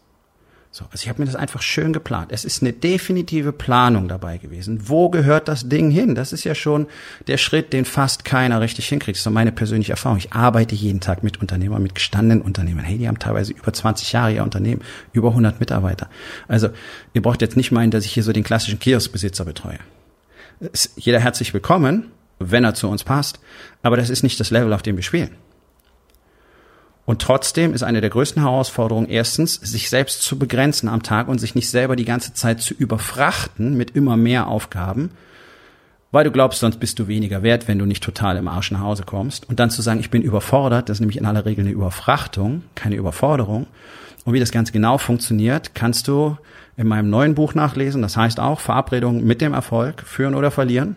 So, 0.72 0.84
also 0.90 1.02
ich 1.02 1.08
habe 1.08 1.20
mir 1.20 1.26
das 1.26 1.36
einfach 1.36 1.62
schön 1.62 1.92
geplant. 1.92 2.32
Es 2.32 2.44
ist 2.44 2.60
eine 2.60 2.72
definitive 2.72 3.52
Planung 3.52 4.08
dabei 4.08 4.38
gewesen. 4.38 4.88
Wo 4.88 5.10
gehört 5.10 5.46
das 5.46 5.68
Ding 5.68 5.92
hin? 5.92 6.16
Das 6.16 6.32
ist 6.32 6.42
ja 6.42 6.56
schon 6.56 6.88
der 7.28 7.36
Schritt, 7.36 7.72
den 7.72 7.84
fast 7.84 8.24
keiner 8.24 8.60
richtig 8.60 8.88
hinkriegt. 8.88 9.16
Das 9.16 9.24
ist 9.24 9.32
meine 9.32 9.52
persönliche 9.52 9.92
Erfahrung. 9.92 10.18
Ich 10.18 10.32
arbeite 10.32 10.74
jeden 10.74 10.98
Tag 10.98 11.22
mit 11.22 11.40
Unternehmern, 11.40 11.80
mit 11.80 11.94
gestandenen 11.94 12.42
Unternehmern. 12.42 12.84
Hey, 12.84 12.98
die 12.98 13.06
haben 13.06 13.20
teilweise 13.20 13.52
über 13.52 13.72
20 13.72 14.10
Jahre 14.10 14.34
ihr 14.34 14.42
Unternehmen, 14.42 14.82
über 15.12 15.28
100 15.28 15.60
Mitarbeiter. 15.60 16.10
Also 16.48 16.70
ihr 17.14 17.22
braucht 17.22 17.42
jetzt 17.42 17.56
nicht 17.56 17.70
meinen, 17.70 17.92
dass 17.92 18.04
ich 18.04 18.12
hier 18.12 18.24
so 18.24 18.32
den 18.32 18.42
klassischen 18.42 18.80
Kioskbesitzer 18.80 19.44
betreue. 19.44 19.78
Ist 20.72 20.94
jeder 20.96 21.20
herzlich 21.20 21.54
willkommen, 21.54 22.10
wenn 22.40 22.64
er 22.64 22.74
zu 22.74 22.88
uns 22.88 23.04
passt. 23.04 23.38
Aber 23.82 23.96
das 23.96 24.10
ist 24.10 24.22
nicht 24.22 24.40
das 24.40 24.50
Level, 24.50 24.72
auf 24.72 24.82
dem 24.82 24.96
wir 24.96 25.04
spielen. 25.04 25.36
Und 27.04 27.22
trotzdem 27.22 27.74
ist 27.74 27.82
eine 27.82 28.00
der 28.00 28.10
größten 28.10 28.42
Herausforderungen 28.42 29.08
erstens, 29.08 29.54
sich 29.54 29.90
selbst 29.90 30.22
zu 30.22 30.38
begrenzen 30.38 30.88
am 30.88 31.02
Tag 31.02 31.28
und 31.28 31.38
sich 31.38 31.54
nicht 31.54 31.68
selber 31.68 31.96
die 31.96 32.04
ganze 32.04 32.34
Zeit 32.34 32.60
zu 32.60 32.74
überfrachten 32.74 33.76
mit 33.76 33.96
immer 33.96 34.16
mehr 34.16 34.46
Aufgaben, 34.46 35.10
weil 36.12 36.24
du 36.24 36.30
glaubst, 36.30 36.60
sonst 36.60 36.78
bist 36.78 36.98
du 36.98 37.08
weniger 37.08 37.42
wert, 37.42 37.68
wenn 37.68 37.78
du 37.78 37.86
nicht 37.86 38.02
total 38.02 38.36
im 38.36 38.48
Arsch 38.48 38.70
nach 38.70 38.80
Hause 38.80 39.04
kommst. 39.04 39.48
Und 39.48 39.60
dann 39.60 39.70
zu 39.70 39.82
sagen, 39.82 40.00
ich 40.00 40.10
bin 40.10 40.22
überfordert, 40.22 40.88
das 40.88 40.96
ist 40.96 41.00
nämlich 41.00 41.18
in 41.18 41.26
aller 41.26 41.44
Regel 41.46 41.64
eine 41.64 41.74
Überfrachtung, 41.74 42.62
keine 42.74 42.96
Überforderung. 42.96 43.66
Und 44.24 44.32
wie 44.32 44.40
das 44.40 44.52
ganz 44.52 44.70
genau 44.70 44.98
funktioniert, 44.98 45.74
kannst 45.74 46.06
du 46.08 46.36
in 46.76 46.86
meinem 46.86 47.10
neuen 47.10 47.34
Buch 47.34 47.54
nachlesen. 47.54 48.02
Das 48.02 48.16
heißt 48.16 48.38
auch 48.38 48.60
Verabredungen 48.60 49.24
mit 49.24 49.40
dem 49.40 49.52
Erfolg, 49.52 50.02
führen 50.02 50.34
oder 50.34 50.50
verlieren. 50.50 50.96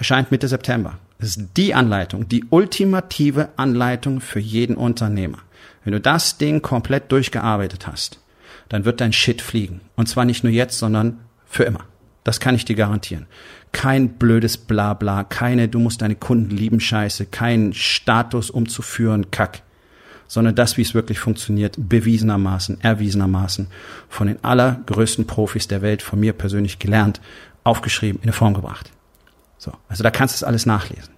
Erscheint 0.00 0.30
Mitte 0.30 0.48
September. 0.48 0.98
Das 1.18 1.36
ist 1.36 1.50
die 1.58 1.74
Anleitung, 1.74 2.26
die 2.26 2.46
ultimative 2.48 3.50
Anleitung 3.56 4.22
für 4.22 4.40
jeden 4.40 4.76
Unternehmer. 4.76 5.36
Wenn 5.84 5.92
du 5.92 6.00
das 6.00 6.38
Ding 6.38 6.62
komplett 6.62 7.12
durchgearbeitet 7.12 7.86
hast, 7.86 8.18
dann 8.70 8.86
wird 8.86 9.02
dein 9.02 9.12
Shit 9.12 9.42
fliegen. 9.42 9.82
Und 9.96 10.08
zwar 10.08 10.24
nicht 10.24 10.42
nur 10.42 10.54
jetzt, 10.54 10.78
sondern 10.78 11.18
für 11.44 11.64
immer. 11.64 11.80
Das 12.24 12.40
kann 12.40 12.54
ich 12.54 12.64
dir 12.64 12.76
garantieren. 12.76 13.26
Kein 13.72 14.14
blödes 14.14 14.56
Blabla, 14.56 15.22
keine 15.24 15.68
du 15.68 15.78
musst 15.78 16.00
deine 16.00 16.16
Kunden 16.16 16.56
lieben 16.56 16.80
Scheiße, 16.80 17.26
kein 17.26 17.74
Status 17.74 18.48
umzuführen 18.48 19.30
Kack, 19.30 19.60
sondern 20.28 20.54
das, 20.54 20.78
wie 20.78 20.82
es 20.82 20.94
wirklich 20.94 21.18
funktioniert, 21.18 21.76
bewiesenermaßen, 21.76 22.80
erwiesenermaßen, 22.80 23.66
von 24.08 24.28
den 24.28 24.42
allergrößten 24.42 25.26
Profis 25.26 25.68
der 25.68 25.82
Welt, 25.82 26.00
von 26.00 26.20
mir 26.20 26.32
persönlich 26.32 26.78
gelernt, 26.78 27.20
aufgeschrieben, 27.64 28.20
in 28.22 28.30
eine 28.30 28.32
Form 28.32 28.54
gebracht. 28.54 28.90
So, 29.60 29.72
also 29.90 30.02
da 30.02 30.10
kannst 30.10 30.34
du 30.34 30.36
es 30.36 30.42
alles 30.42 30.64
nachlesen. 30.64 31.12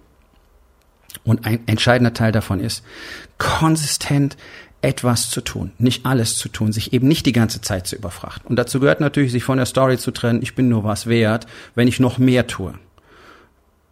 Und 1.23 1.45
ein 1.45 1.65
entscheidender 1.65 2.13
Teil 2.13 2.33
davon 2.33 2.59
ist, 2.59 2.83
konsistent 3.37 4.35
etwas 4.81 5.29
zu 5.29 5.39
tun, 5.39 5.71
nicht 5.77 6.05
alles 6.05 6.37
zu 6.37 6.49
tun, 6.49 6.73
sich 6.73 6.91
eben 6.91 7.07
nicht 7.07 7.25
die 7.25 7.31
ganze 7.31 7.61
Zeit 7.61 7.87
zu 7.87 7.95
überfrachten. 7.95 8.45
Und 8.47 8.57
dazu 8.57 8.81
gehört 8.81 8.99
natürlich, 8.99 9.31
sich 9.31 9.45
von 9.45 9.55
der 9.55 9.65
Story 9.65 9.97
zu 9.97 10.11
trennen, 10.11 10.41
ich 10.41 10.55
bin 10.55 10.67
nur 10.67 10.83
was 10.83 11.07
wert, 11.07 11.47
wenn 11.73 11.87
ich 11.87 12.01
noch 12.01 12.17
mehr 12.17 12.45
tue. 12.47 12.73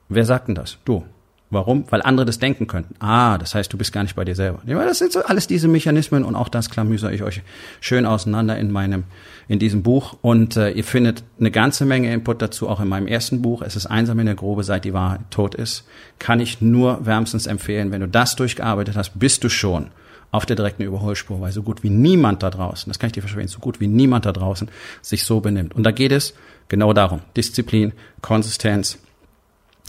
Wer 0.10 0.26
sagt 0.26 0.50
denn 0.50 0.56
das? 0.56 0.80
Du. 0.84 1.06
Warum? 1.52 1.84
Weil 1.90 2.02
andere 2.02 2.26
das 2.26 2.40
denken 2.40 2.66
könnten. 2.66 2.96
Ah, 3.00 3.38
das 3.38 3.54
heißt, 3.54 3.72
du 3.72 3.78
bist 3.78 3.92
gar 3.92 4.04
nicht 4.04 4.16
bei 4.16 4.24
dir 4.24 4.36
selber. 4.36 4.62
Das 4.66 5.00
sind 5.00 5.12
so 5.12 5.22
alles 5.22 5.48
diese 5.48 5.68
Mechanismen 5.68 6.24
und 6.24 6.36
auch 6.36 6.48
das 6.48 6.70
klamüser 6.70 7.12
ich 7.12 7.24
euch 7.24 7.42
schön 7.82 8.06
auseinander 8.06 8.58
in 8.58 8.72
meinem, 8.72 9.04
in 9.50 9.60
diesem 9.60 9.84
Buch. 9.84 10.16
Und 10.22 10.56
äh, 10.56 10.72
ihr 10.72 10.86
findet 10.86 11.24
eine 11.40 11.52
ganze 11.52 11.86
Menge 11.86 12.12
Input 12.14 12.42
dazu, 12.42 12.70
auch 12.70 12.80
in 12.80 12.88
meinem 12.88 13.06
ersten 13.06 13.42
Buch. 13.42 13.62
Es 13.62 13.76
ist 13.76 13.86
einsam 13.86 14.18
in 14.20 14.28
der 14.28 14.36
Grobe, 14.36 14.64
seit 14.64 14.86
die 14.86 14.94
Wahrheit 14.94 15.20
tot 15.30 15.54
ist. 15.54 15.84
Kann 16.20 16.40
ich 16.40 16.62
nur 16.62 17.06
wärmstens 17.06 17.48
empfehlen. 17.48 17.92
Wenn 17.92 18.02
du 18.02 18.08
das 18.08 18.38
durchgearbeitet 18.38 18.96
hast, 18.96 19.20
bist 19.20 19.44
du 19.44 19.50
schon 19.50 19.88
auf 20.32 20.46
der 20.46 20.56
direkten 20.56 20.84
Überholspur, 20.84 21.42
weil 21.42 21.52
so 21.52 21.64
gut 21.64 21.84
wie 21.84 21.90
niemand 21.90 22.42
da 22.42 22.50
draußen, 22.50 22.90
das 22.90 23.00
kann 23.00 23.08
ich 23.08 23.14
dir 23.14 23.22
versprechen, 23.22 23.50
so 23.50 23.60
gut 23.60 23.82
wie 23.82 23.88
niemand 23.88 24.26
da 24.26 24.32
draußen 24.32 24.70
sich 25.02 25.26
so 25.26 25.42
benimmt. 25.42 25.76
Und 25.76 25.84
da 25.84 25.92
geht 25.92 26.14
es 26.14 26.34
genau 26.70 26.94
darum. 26.94 27.20
Disziplin, 27.36 27.92
Konsistenz, 28.22 28.98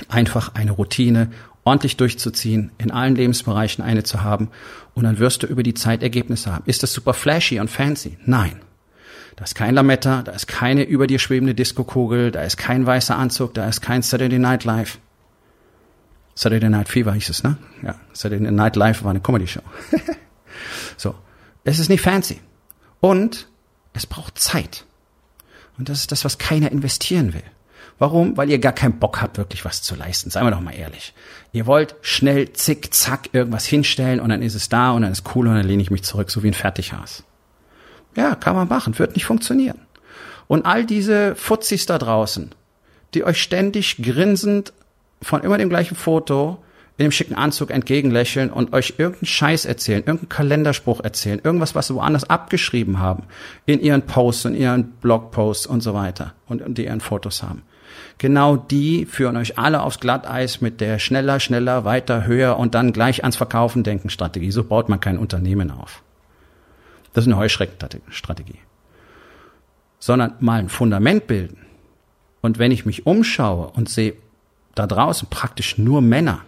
einfach 0.08 0.54
eine 0.54 0.72
Routine 0.72 1.30
ordentlich 1.64 1.96
durchzuziehen, 1.96 2.72
in 2.78 2.90
allen 2.90 3.14
Lebensbereichen 3.14 3.84
eine 3.84 4.02
zu 4.02 4.22
haben 4.22 4.50
und 4.94 5.04
dann 5.04 5.18
wirst 5.18 5.42
du 5.42 5.46
über 5.46 5.62
die 5.62 5.74
Zeit 5.74 6.02
Ergebnisse 6.02 6.52
haben. 6.52 6.64
Ist 6.66 6.82
das 6.82 6.92
super 6.92 7.14
flashy 7.14 7.60
und 7.60 7.70
fancy? 7.70 8.18
Nein. 8.24 8.60
Da 9.36 9.44
ist 9.44 9.54
kein 9.54 9.74
Lametta, 9.74 10.22
da 10.22 10.32
ist 10.32 10.46
keine 10.46 10.82
über 10.82 11.06
dir 11.06 11.18
schwebende 11.18 11.54
Diskokugel, 11.54 12.30
da 12.30 12.42
ist 12.42 12.58
kein 12.58 12.84
weißer 12.84 13.16
Anzug, 13.16 13.54
da 13.54 13.66
ist 13.68 13.80
kein 13.80 14.02
Saturday 14.02 14.38
Night 14.38 14.64
Live. 14.64 14.98
Saturday 16.34 16.68
Night 16.68 16.88
Fever 16.88 17.12
hieß 17.12 17.30
es, 17.30 17.42
ne? 17.42 17.56
Ja, 17.82 17.94
Saturday 18.12 18.50
Night 18.50 18.76
Live 18.76 19.04
war 19.04 19.10
eine 19.10 19.20
Comedy-Show. 19.20 19.62
so. 20.96 21.14
Es 21.64 21.78
ist 21.78 21.88
nicht 21.88 22.00
fancy. 22.00 22.40
Und 23.00 23.48
es 23.92 24.06
braucht 24.06 24.38
Zeit. 24.38 24.84
Und 25.78 25.88
das 25.88 26.00
ist 26.00 26.12
das, 26.12 26.24
was 26.24 26.38
keiner 26.38 26.70
investieren 26.72 27.34
will. 27.34 27.44
Warum? 27.98 28.36
Weil 28.36 28.50
ihr 28.50 28.58
gar 28.58 28.72
keinen 28.72 28.98
Bock 28.98 29.22
habt, 29.22 29.38
wirklich 29.38 29.64
was 29.64 29.82
zu 29.82 29.94
leisten. 29.94 30.30
Seien 30.30 30.44
wir 30.44 30.50
doch 30.50 30.60
mal 30.60 30.74
ehrlich. 30.74 31.14
Ihr 31.52 31.66
wollt 31.66 31.94
schnell, 32.00 32.52
zick, 32.52 32.92
zack, 32.92 33.30
irgendwas 33.32 33.64
hinstellen 33.64 34.20
und 34.20 34.30
dann 34.30 34.42
ist 34.42 34.54
es 34.54 34.68
da 34.68 34.92
und 34.92 35.02
dann 35.02 35.12
ist 35.12 35.24
cool 35.34 35.46
und 35.46 35.54
dann 35.54 35.66
lehne 35.66 35.82
ich 35.82 35.90
mich 35.90 36.02
zurück, 36.02 36.30
so 36.30 36.42
wie 36.42 36.48
ein 36.48 36.54
Fertighaus. 36.54 37.24
Ja, 38.16 38.34
kann 38.34 38.54
man 38.54 38.68
machen, 38.68 38.98
wird 38.98 39.14
nicht 39.14 39.24
funktionieren. 39.24 39.80
Und 40.48 40.66
all 40.66 40.84
diese 40.84 41.34
Fuzzis 41.34 41.86
da 41.86 41.98
draußen, 41.98 42.54
die 43.14 43.24
euch 43.24 43.40
ständig 43.40 44.02
grinsend 44.02 44.72
von 45.22 45.42
immer 45.42 45.58
dem 45.58 45.68
gleichen 45.68 45.96
Foto 45.96 46.62
in 46.98 47.06
dem 47.06 47.12
schicken 47.12 47.34
Anzug 47.34 47.70
entgegenlächeln 47.70 48.50
und 48.50 48.72
euch 48.74 48.94
irgendeinen 48.98 49.26
Scheiß 49.26 49.64
erzählen, 49.64 50.00
irgendeinen 50.00 50.28
Kalenderspruch 50.28 51.00
erzählen, 51.00 51.40
irgendwas, 51.42 51.74
was 51.74 51.86
sie 51.86 51.94
woanders 51.94 52.28
abgeschrieben 52.28 52.98
haben, 52.98 53.24
in 53.64 53.80
ihren 53.80 54.02
Posts, 54.02 54.46
in 54.46 54.54
ihren 54.54 54.84
Blogposts 55.00 55.66
und 55.66 55.80
so 55.80 55.94
weiter 55.94 56.34
und, 56.48 56.62
und 56.62 56.76
die 56.76 56.84
ihren 56.84 57.00
Fotos 57.00 57.42
haben. 57.42 57.62
Genau 58.18 58.56
die 58.56 59.06
führen 59.06 59.36
euch 59.36 59.58
alle 59.58 59.82
aufs 59.82 60.00
Glatteis 60.00 60.60
mit 60.60 60.80
der 60.80 60.98
schneller, 60.98 61.40
schneller, 61.40 61.84
weiter, 61.84 62.26
höher 62.26 62.58
und 62.58 62.74
dann 62.74 62.92
gleich 62.92 63.22
ans 63.22 63.36
Verkaufen 63.36 63.82
denken 63.82 64.10
Strategie. 64.10 64.50
So 64.50 64.64
baut 64.64 64.88
man 64.88 65.00
kein 65.00 65.18
Unternehmen 65.18 65.70
auf. 65.70 66.02
Das 67.12 67.24
ist 67.24 67.28
eine 67.28 67.38
Heuschreckenstrategie. 67.38 68.58
Sondern 69.98 70.34
mal 70.40 70.58
ein 70.58 70.68
Fundament 70.68 71.26
bilden. 71.26 71.58
Und 72.40 72.58
wenn 72.58 72.72
ich 72.72 72.86
mich 72.86 73.06
umschaue 73.06 73.68
und 73.68 73.88
sehe 73.88 74.14
da 74.74 74.86
draußen 74.86 75.28
praktisch 75.28 75.78
nur 75.78 76.00
Männer, 76.00 76.40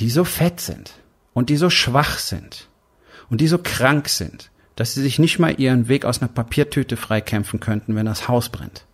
die 0.00 0.10
so 0.10 0.24
fett 0.24 0.60
sind 0.60 0.94
und 1.32 1.50
die 1.50 1.56
so 1.56 1.70
schwach 1.70 2.18
sind 2.18 2.68
und 3.30 3.40
die 3.40 3.48
so 3.48 3.58
krank 3.58 4.08
sind, 4.08 4.50
dass 4.76 4.94
sie 4.94 5.02
sich 5.02 5.18
nicht 5.18 5.38
mal 5.38 5.58
ihren 5.58 5.88
Weg 5.88 6.04
aus 6.04 6.20
einer 6.20 6.28
Papiertüte 6.28 6.96
freikämpfen 6.96 7.60
könnten, 7.60 7.96
wenn 7.96 8.06
das 8.06 8.28
Haus 8.28 8.48
brennt. 8.48 8.84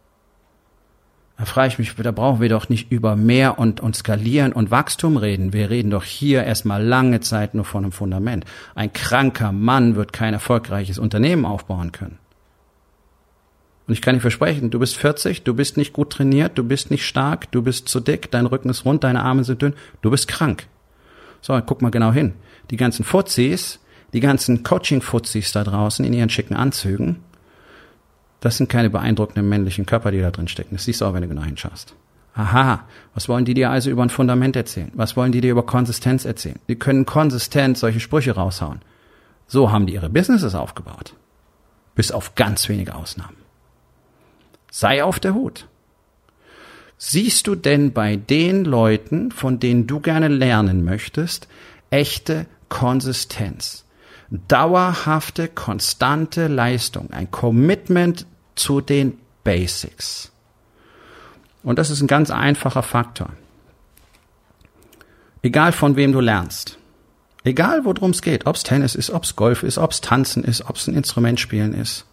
Da 1.37 1.47
frage 1.47 1.69
ich 1.69 1.79
mich, 1.79 1.95
da 1.97 2.12
brauchen 2.12 2.41
wir 2.41 2.49
doch 2.49 2.69
nicht 2.69 2.93
über 2.93 3.17
mehr 3.17 3.59
und, 3.59 3.81
und 3.81 3.97
Skalieren 3.97 4.53
und 4.53 4.71
Wachstum 4.71 5.17
reden. 5.17 5.53
Wir 5.53 5.69
reden 5.69 5.91
doch 5.91 6.05
hier 6.05 6.45
erstmal 6.45 6.83
lange 6.83 7.21
Zeit 7.21 7.55
nur 7.55 7.64
von 7.64 7.85
einem 7.85 7.93
Fundament. 7.93 8.45
Ein 8.76 8.93
kranker 8.93 9.50
Mann 9.50 9.97
wird 9.97 10.12
kein 10.12 10.33
erfolgreiches 10.33 10.99
Unternehmen 10.99 11.45
aufbauen 11.45 11.91
können. 11.91 12.19
Und 13.87 13.93
ich 13.93 14.00
kann 14.00 14.14
dir 14.14 14.21
versprechen, 14.21 14.71
du 14.71 14.79
bist 14.79 14.97
40, 14.97 15.43
du 15.43 15.55
bist 15.55 15.76
nicht 15.76 15.93
gut 15.93 16.11
trainiert, 16.11 16.57
du 16.57 16.64
bist 16.64 16.91
nicht 16.91 17.05
stark, 17.05 17.50
du 17.50 17.62
bist 17.62 17.88
zu 17.88 18.00
dick, 18.00 18.31
dein 18.31 18.47
Rücken 18.47 18.71
ist 18.71 18.85
rund, 18.85 19.05
deine 19.05 19.23
Arme 19.23 19.45
sind 19.45 19.61
dünn, 19.61 19.75
du 20.03 20.11
bist 20.11 20.29
krank. 20.29 20.67
So, 21.43 21.61
guck 21.67 21.83
mal 21.83 21.91
genau 21.91 22.12
hin. 22.12 22.33
Die 22.71 22.76
ganzen 22.76 23.05
Fuzis, 23.05 23.81
die 24.14 24.21
ganzen 24.21 24.62
Coaching-Fuzis 24.62 25.53
da 25.53 25.64
draußen 25.64 26.05
in 26.05 26.14
ihren 26.14 26.31
schicken 26.31 26.55
Anzügen, 26.55 27.17
das 28.45 28.59
sind 28.59 28.69
keine 28.69 28.91
beeindruckenden 28.91 29.49
männlichen 29.49 29.87
Körper, 29.87 30.11
die 30.11 30.21
da 30.21 30.31
drin 30.31 30.49
stecken. 30.49 30.75
Das 30.75 30.85
siehst 30.85 31.01
du 31.01 31.07
auch, 31.07 31.15
wenn 31.15 31.23
du 31.23 31.29
genau 31.29 31.45
hinschaust. 31.45 31.95
Aha, 32.35 32.85
was 33.15 33.27
wollen 33.27 33.47
die 33.47 33.55
dir 33.55 33.71
also 33.71 33.89
über 33.89 34.03
ein 34.03 34.11
Fundament 34.11 34.55
erzählen? 34.55 34.93
Was 34.93 35.17
wollen 35.17 35.33
die 35.33 35.41
dir 35.41 35.53
über 35.53 35.65
Konsistenz 35.65 36.27
erzählen? 36.27 36.59
Die 36.69 36.77
können 36.77 37.07
konsistent 37.07 37.79
solche 37.79 38.01
Sprüche 38.01 38.33
raushauen. 38.33 38.83
So 39.47 39.73
haben 39.73 39.87
die 39.87 39.95
ihre 39.95 40.11
Businesses 40.11 40.55
aufgebaut. 40.55 41.15
Bis 41.95 42.13
auf 42.13 42.35
ganz 42.35 42.69
wenige 42.69 42.95
Ausnahmen. 42.95 43.37
Sei 44.71 45.03
auf 45.03 45.19
der 45.21 45.33
Hut. 45.33 45.67
Siehst 46.99 47.47
du 47.47 47.55
denn 47.55 47.95
bei 47.95 48.17
den 48.17 48.67
Leuten, 48.67 49.31
von 49.31 49.59
denen 49.59 49.87
du 49.87 50.01
gerne 50.01 50.29
lernen 50.29 50.85
möchtest, 50.85 51.49
echte 51.89 52.45
Konsistenz? 52.69 53.87
Dauerhafte, 54.49 55.49
konstante 55.49 56.49
Leistung, 56.49 57.11
ein 57.11 57.31
Commitment 57.31 58.27
zu 58.54 58.80
den 58.80 59.18
Basics. 59.42 60.30
Und 61.62 61.78
das 61.78 61.90
ist 61.90 62.00
ein 62.00 62.06
ganz 62.06 62.30
einfacher 62.30 62.82
Faktor. 62.82 63.30
Egal 65.42 65.73
von 65.73 65.96
wem 65.96 66.12
du 66.12 66.20
lernst, 66.20 66.78
egal 67.44 67.84
worum 67.84 68.11
es 68.11 68.23
geht, 68.23 68.46
ob 68.46 68.56
es 68.56 68.62
Tennis 68.62 68.94
ist, 68.94 69.11
ob 69.11 69.25
es 69.25 69.37
Golf 69.37 69.62
ist, 69.62 69.78
ob 69.78 69.90
es 69.90 70.00
Tanzen 70.00 70.44
ist, 70.44 70.68
ob 70.68 70.76
es 70.76 70.87
ein 70.87 70.94
Instrument 70.94 71.38
spielen 71.38 71.75
ist, 71.75 72.06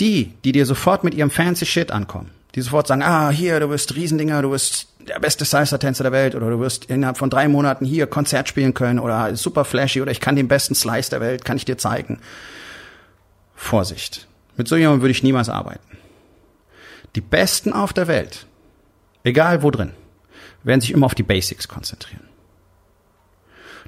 die, 0.00 0.32
die 0.44 0.52
dir 0.52 0.66
sofort 0.66 1.04
mit 1.04 1.14
ihrem 1.14 1.30
fancy 1.30 1.66
Shit 1.66 1.90
ankommen, 1.90 2.30
die 2.54 2.60
sofort 2.60 2.86
sagen, 2.86 3.02
ah, 3.02 3.30
hier, 3.30 3.60
du 3.60 3.70
wirst 3.70 3.94
Riesendinger, 3.94 4.42
du 4.42 4.50
wirst 4.50 4.88
der 5.08 5.18
beste 5.20 5.44
Salsa-Tänzer 5.44 6.02
der 6.02 6.12
Welt 6.12 6.34
oder 6.34 6.50
du 6.50 6.60
wirst 6.60 6.86
innerhalb 6.86 7.18
von 7.18 7.30
drei 7.30 7.48
Monaten 7.48 7.84
hier 7.84 8.06
Konzert 8.06 8.48
spielen 8.48 8.74
können 8.74 8.98
oder 8.98 9.34
super 9.36 9.64
flashy 9.64 10.02
oder 10.02 10.10
ich 10.10 10.20
kann 10.20 10.36
den 10.36 10.48
besten 10.48 10.74
Slice 10.74 11.10
der 11.10 11.20
Welt, 11.20 11.44
kann 11.44 11.56
ich 11.56 11.64
dir 11.64 11.78
zeigen. 11.78 12.20
Vorsicht. 13.54 14.28
Mit 14.58 14.68
so 14.68 14.76
jemandem 14.76 15.02
würde 15.02 15.12
ich 15.12 15.22
niemals 15.22 15.48
arbeiten. 15.48 15.96
Die 17.14 17.20
Besten 17.22 17.72
auf 17.72 17.92
der 17.94 18.08
Welt, 18.08 18.46
egal 19.22 19.62
wo 19.62 19.70
drin, 19.70 19.92
werden 20.64 20.80
sich 20.80 20.90
immer 20.90 21.06
auf 21.06 21.14
die 21.14 21.22
Basics 21.22 21.68
konzentrieren. 21.68 22.28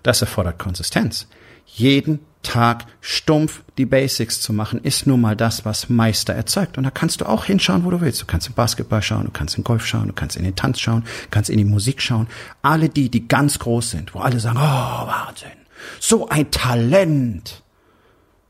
Das 0.04 0.22
erfordert 0.22 0.58
Konsistenz. 0.58 1.26
Jeden 1.66 2.20
Tag 2.42 2.86
stumpf 3.00 3.62
die 3.76 3.84
Basics 3.84 4.40
zu 4.40 4.52
machen, 4.52 4.80
ist 4.82 5.06
nun 5.06 5.20
mal 5.20 5.36
das, 5.36 5.64
was 5.64 5.90
Meister 5.90 6.34
erzeugt. 6.34 6.78
Und 6.78 6.84
da 6.84 6.90
kannst 6.90 7.20
du 7.20 7.26
auch 7.26 7.44
hinschauen, 7.44 7.84
wo 7.84 7.90
du 7.90 8.00
willst. 8.00 8.22
Du 8.22 8.26
kannst 8.26 8.46
im 8.46 8.54
Basketball 8.54 9.02
schauen, 9.02 9.26
du 9.26 9.30
kannst 9.30 9.58
in 9.58 9.64
Golf 9.64 9.84
schauen, 9.84 10.06
du 10.06 10.14
kannst 10.14 10.36
in 10.36 10.44
den 10.44 10.56
Tanz 10.56 10.80
schauen, 10.80 11.04
kannst 11.30 11.50
in 11.50 11.58
die 11.58 11.64
Musik 11.64 12.00
schauen. 12.00 12.28
Alle 12.62 12.88
die, 12.88 13.10
die 13.10 13.26
ganz 13.28 13.58
groß 13.58 13.90
sind, 13.90 14.14
wo 14.14 14.20
alle 14.20 14.38
sagen, 14.38 14.58
oh, 14.58 14.62
Wahnsinn, 14.62 15.50
so 15.98 16.28
ein 16.28 16.50
Talent. 16.50 17.62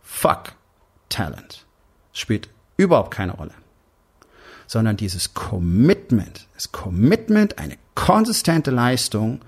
Fuck 0.02 0.52
Talent 1.08 1.66
spielt 2.12 2.48
überhaupt 2.76 3.12
keine 3.12 3.32
Rolle. 3.32 3.52
Sondern 4.66 4.96
dieses 4.96 5.34
Commitment, 5.34 6.46
das 6.54 6.72
Commitment, 6.72 7.58
eine 7.58 7.76
konsistente 7.94 8.70
Leistung 8.70 9.40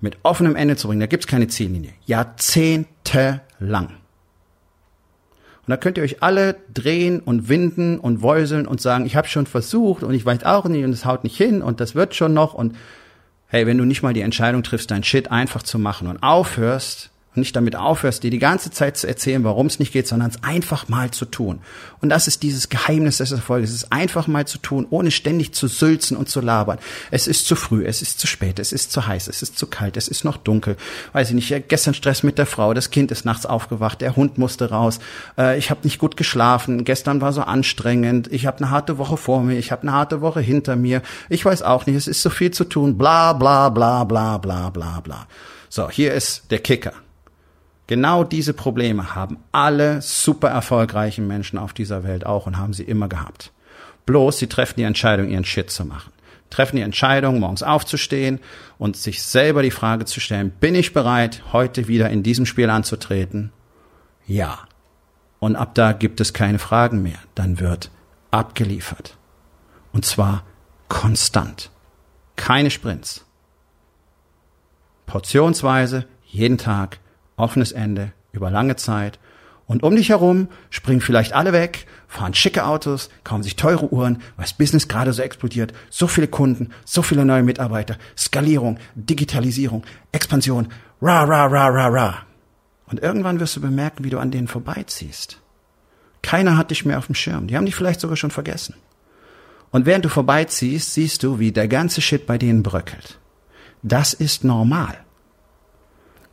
mit 0.00 0.18
offenem 0.22 0.56
Ende 0.56 0.76
zu 0.76 0.88
bringen, 0.88 1.00
da 1.00 1.06
gibt's 1.06 1.26
keine 1.26 1.48
Ziellinie. 1.48 1.92
Jahrzehntelang. 2.06 3.88
Und 5.66 5.70
da 5.70 5.76
könnt 5.78 5.96
ihr 5.96 6.04
euch 6.04 6.22
alle 6.22 6.56
drehen 6.72 7.20
und 7.20 7.48
winden 7.48 7.98
und 7.98 8.20
wäuseln 8.22 8.66
und 8.66 8.82
sagen, 8.82 9.06
ich 9.06 9.16
habe 9.16 9.28
schon 9.28 9.46
versucht 9.46 10.02
und 10.02 10.12
ich 10.12 10.26
weiß 10.26 10.44
auch 10.44 10.66
nicht 10.66 10.84
und 10.84 10.90
es 10.90 11.06
haut 11.06 11.24
nicht 11.24 11.36
hin 11.36 11.62
und 11.62 11.80
das 11.80 11.94
wird 11.94 12.14
schon 12.14 12.34
noch 12.34 12.52
und 12.52 12.76
hey, 13.46 13.66
wenn 13.66 13.78
du 13.78 13.84
nicht 13.84 14.02
mal 14.02 14.12
die 14.12 14.20
Entscheidung 14.20 14.62
triffst, 14.62 14.90
dein 14.90 15.04
Shit 15.04 15.30
einfach 15.30 15.62
zu 15.62 15.78
machen 15.78 16.08
und 16.08 16.22
aufhörst, 16.22 17.10
und 17.34 17.40
nicht 17.40 17.56
damit 17.56 17.76
aufhörst, 17.76 18.22
dir 18.22 18.30
die 18.30 18.38
ganze 18.38 18.70
Zeit 18.70 18.96
zu 18.96 19.06
erzählen, 19.06 19.42
warum 19.44 19.66
es 19.66 19.78
nicht 19.78 19.92
geht, 19.92 20.06
sondern 20.06 20.30
es 20.30 20.42
einfach 20.42 20.88
mal 20.88 21.10
zu 21.10 21.24
tun. 21.24 21.60
Und 22.00 22.10
das 22.10 22.28
ist 22.28 22.42
dieses 22.42 22.68
Geheimnis 22.68 23.18
des 23.18 23.32
Erfolges. 23.32 23.70
Es 23.70 23.76
ist 23.76 23.92
einfach 23.92 24.26
mal 24.26 24.46
zu 24.46 24.58
tun, 24.58 24.86
ohne 24.90 25.10
ständig 25.10 25.52
zu 25.52 25.66
sülzen 25.66 26.16
und 26.16 26.28
zu 26.28 26.40
labern. 26.40 26.78
Es 27.10 27.26
ist 27.26 27.46
zu 27.46 27.56
früh, 27.56 27.84
es 27.84 28.02
ist 28.02 28.20
zu 28.20 28.26
spät, 28.26 28.58
es 28.58 28.72
ist 28.72 28.92
zu 28.92 29.06
heiß, 29.06 29.28
es 29.28 29.42
ist 29.42 29.58
zu 29.58 29.66
kalt, 29.66 29.96
es 29.96 30.08
ist 30.08 30.24
noch 30.24 30.36
dunkel. 30.36 30.76
Weiß 31.12 31.30
ich 31.30 31.34
nicht, 31.34 31.68
gestern 31.68 31.94
Stress 31.94 32.22
mit 32.22 32.38
der 32.38 32.46
Frau, 32.46 32.74
das 32.74 32.90
Kind 32.90 33.10
ist 33.10 33.24
nachts 33.24 33.46
aufgewacht, 33.46 34.00
der 34.00 34.16
Hund 34.16 34.38
musste 34.38 34.70
raus, 34.70 35.00
äh, 35.38 35.58
ich 35.58 35.70
habe 35.70 35.80
nicht 35.84 35.98
gut 35.98 36.16
geschlafen, 36.16 36.84
gestern 36.84 37.20
war 37.20 37.32
so 37.32 37.42
anstrengend, 37.42 38.32
ich 38.32 38.46
habe 38.46 38.58
eine 38.58 38.70
harte 38.70 38.98
Woche 38.98 39.16
vor 39.16 39.42
mir, 39.42 39.58
ich 39.58 39.72
habe 39.72 39.82
eine 39.82 39.92
harte 39.92 40.20
Woche 40.20 40.40
hinter 40.40 40.76
mir, 40.76 41.02
ich 41.28 41.44
weiß 41.44 41.62
auch 41.62 41.86
nicht, 41.86 41.96
es 41.96 42.08
ist 42.08 42.22
so 42.22 42.30
viel 42.30 42.50
zu 42.50 42.64
tun, 42.64 42.96
bla 42.98 43.32
bla 43.32 43.68
bla 43.68 44.04
bla 44.04 44.38
bla 44.38 44.70
bla 44.70 45.00
bla. 45.00 45.26
So, 45.68 45.90
hier 45.90 46.14
ist 46.14 46.50
der 46.50 46.60
Kicker. 46.60 46.92
Genau 47.86 48.24
diese 48.24 48.54
Probleme 48.54 49.14
haben 49.14 49.38
alle 49.52 50.00
super 50.00 50.48
erfolgreichen 50.48 51.26
Menschen 51.26 51.58
auf 51.58 51.74
dieser 51.74 52.02
Welt 52.02 52.24
auch 52.24 52.46
und 52.46 52.56
haben 52.56 52.72
sie 52.72 52.84
immer 52.84 53.08
gehabt. 53.08 53.52
Bloß 54.06 54.38
sie 54.38 54.46
treffen 54.46 54.74
die 54.78 54.84
Entscheidung, 54.84 55.28
ihren 55.28 55.44
Shit 55.44 55.70
zu 55.70 55.84
machen. 55.84 56.12
Treffen 56.48 56.76
die 56.76 56.82
Entscheidung, 56.82 57.40
morgens 57.40 57.62
aufzustehen 57.62 58.40
und 58.78 58.96
sich 58.96 59.22
selber 59.22 59.62
die 59.62 59.70
Frage 59.70 60.04
zu 60.04 60.20
stellen, 60.20 60.50
bin 60.50 60.74
ich 60.74 60.92
bereit, 60.92 61.42
heute 61.52 61.88
wieder 61.88 62.10
in 62.10 62.22
diesem 62.22 62.46
Spiel 62.46 62.70
anzutreten? 62.70 63.52
Ja. 64.26 64.60
Und 65.40 65.56
ab 65.56 65.74
da 65.74 65.92
gibt 65.92 66.20
es 66.20 66.32
keine 66.32 66.58
Fragen 66.58 67.02
mehr. 67.02 67.18
Dann 67.34 67.60
wird 67.60 67.90
abgeliefert. 68.30 69.16
Und 69.92 70.04
zwar 70.04 70.44
konstant. 70.88 71.70
Keine 72.36 72.70
Sprints. 72.70 73.26
Portionsweise, 75.06 76.06
jeden 76.24 76.56
Tag, 76.56 76.98
offenes 77.36 77.72
Ende 77.72 78.12
über 78.32 78.50
lange 78.50 78.76
Zeit. 78.76 79.18
Und 79.66 79.82
um 79.82 79.96
dich 79.96 80.10
herum 80.10 80.48
springen 80.68 81.00
vielleicht 81.00 81.32
alle 81.32 81.52
weg, 81.52 81.86
fahren 82.06 82.34
schicke 82.34 82.66
Autos, 82.66 83.08
kaufen 83.24 83.42
sich 83.42 83.56
teure 83.56 83.92
Uhren, 83.92 84.16
weil 84.36 84.44
das 84.44 84.52
Business 84.52 84.88
gerade 84.88 85.12
so 85.12 85.22
explodiert. 85.22 85.72
So 85.88 86.06
viele 86.06 86.28
Kunden, 86.28 86.70
so 86.84 87.02
viele 87.02 87.24
neue 87.24 87.42
Mitarbeiter, 87.42 87.96
Skalierung, 88.16 88.78
Digitalisierung, 88.94 89.84
Expansion, 90.12 90.68
ra, 91.00 91.24
ra, 91.24 91.46
ra, 91.46 91.68
ra, 91.68 91.86
ra. 91.88 92.18
Und 92.86 93.00
irgendwann 93.00 93.40
wirst 93.40 93.56
du 93.56 93.60
bemerken, 93.60 94.04
wie 94.04 94.10
du 94.10 94.18
an 94.18 94.30
denen 94.30 94.48
vorbeiziehst. 94.48 95.40
Keiner 96.22 96.56
hat 96.56 96.70
dich 96.70 96.84
mehr 96.84 96.98
auf 96.98 97.06
dem 97.06 97.14
Schirm. 97.14 97.46
Die 97.46 97.56
haben 97.56 97.66
dich 97.66 97.74
vielleicht 97.74 98.00
sogar 98.00 98.16
schon 98.16 98.30
vergessen. 98.30 98.74
Und 99.70 99.86
während 99.86 100.04
du 100.04 100.08
vorbeiziehst, 100.08 100.94
siehst 100.94 101.22
du, 101.22 101.38
wie 101.38 101.52
der 101.52 101.68
ganze 101.68 102.00
Shit 102.00 102.26
bei 102.26 102.38
denen 102.38 102.62
bröckelt. 102.62 103.18
Das 103.82 104.14
ist 104.14 104.44
normal. 104.44 105.03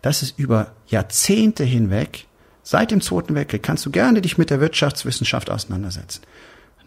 Das 0.01 0.23
ist 0.23 0.37
über 0.39 0.73
Jahrzehnte 0.87 1.63
hinweg, 1.63 2.27
seit 2.63 2.91
dem 2.91 3.01
Zweiten 3.01 3.35
Weltkrieg, 3.35 3.63
kannst 3.63 3.85
du 3.85 3.91
gerne 3.91 4.21
dich 4.21 4.37
mit 4.37 4.49
der 4.49 4.59
Wirtschaftswissenschaft 4.59 5.49
auseinandersetzen. 5.49 6.21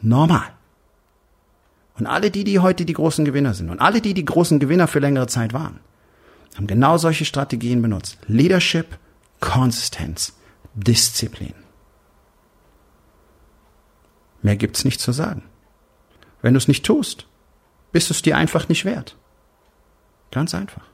Normal. 0.03 0.53
Und 1.97 2.07
alle 2.07 2.31
die, 2.31 2.45
die 2.45 2.59
heute 2.59 2.85
die 2.85 2.93
großen 2.93 3.25
Gewinner 3.25 3.55
sind 3.55 3.71
und 3.71 3.81
alle 3.81 4.01
die, 4.01 4.15
die 4.15 4.25
großen 4.25 4.59
Gewinner 4.59 4.89
für 4.89 4.99
längere 4.99 5.29
Zeit 5.29 5.53
waren, 5.53 5.79
haben 6.57 6.67
genau 6.67 6.99
solche 6.99 7.25
Strategien 7.25 7.83
benutzt. 7.83 8.19
Leadership, 8.27 8.99
Konsistenz, 9.41 10.35
Disziplin. 10.75 11.55
Mehr 14.43 14.57
gibt's 14.57 14.85
nicht 14.85 15.01
zu 15.01 15.13
sagen. 15.13 15.43
Wenn 16.43 16.55
du 16.55 16.59
es 16.59 16.69
nicht 16.69 16.85
tust, 16.85 17.27
bist 17.93 18.11
du 18.11 18.15
es 18.15 18.23
dir 18.23 18.37
einfach 18.37 18.69
nicht 18.69 18.85
wert. 18.85 19.17
Ganz 20.31 20.55
einfach. 20.55 20.85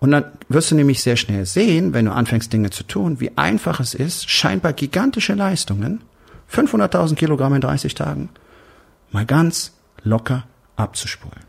Und 0.00 0.12
dann 0.12 0.24
wirst 0.48 0.70
du 0.70 0.74
nämlich 0.74 1.02
sehr 1.02 1.16
schnell 1.16 1.44
sehen, 1.44 1.92
wenn 1.92 2.04
du 2.04 2.12
anfängst 2.12 2.52
Dinge 2.52 2.70
zu 2.70 2.84
tun, 2.84 3.20
wie 3.20 3.36
einfach 3.36 3.80
es 3.80 3.94
ist, 3.94 4.30
scheinbar 4.30 4.72
gigantische 4.72 5.34
Leistungen, 5.34 6.02
500.000 6.52 7.16
Kilogramm 7.16 7.54
in 7.54 7.60
30 7.60 7.94
Tagen, 7.94 8.28
mal 9.10 9.26
ganz 9.26 9.72
locker 10.02 10.44
abzuspulen. 10.76 11.44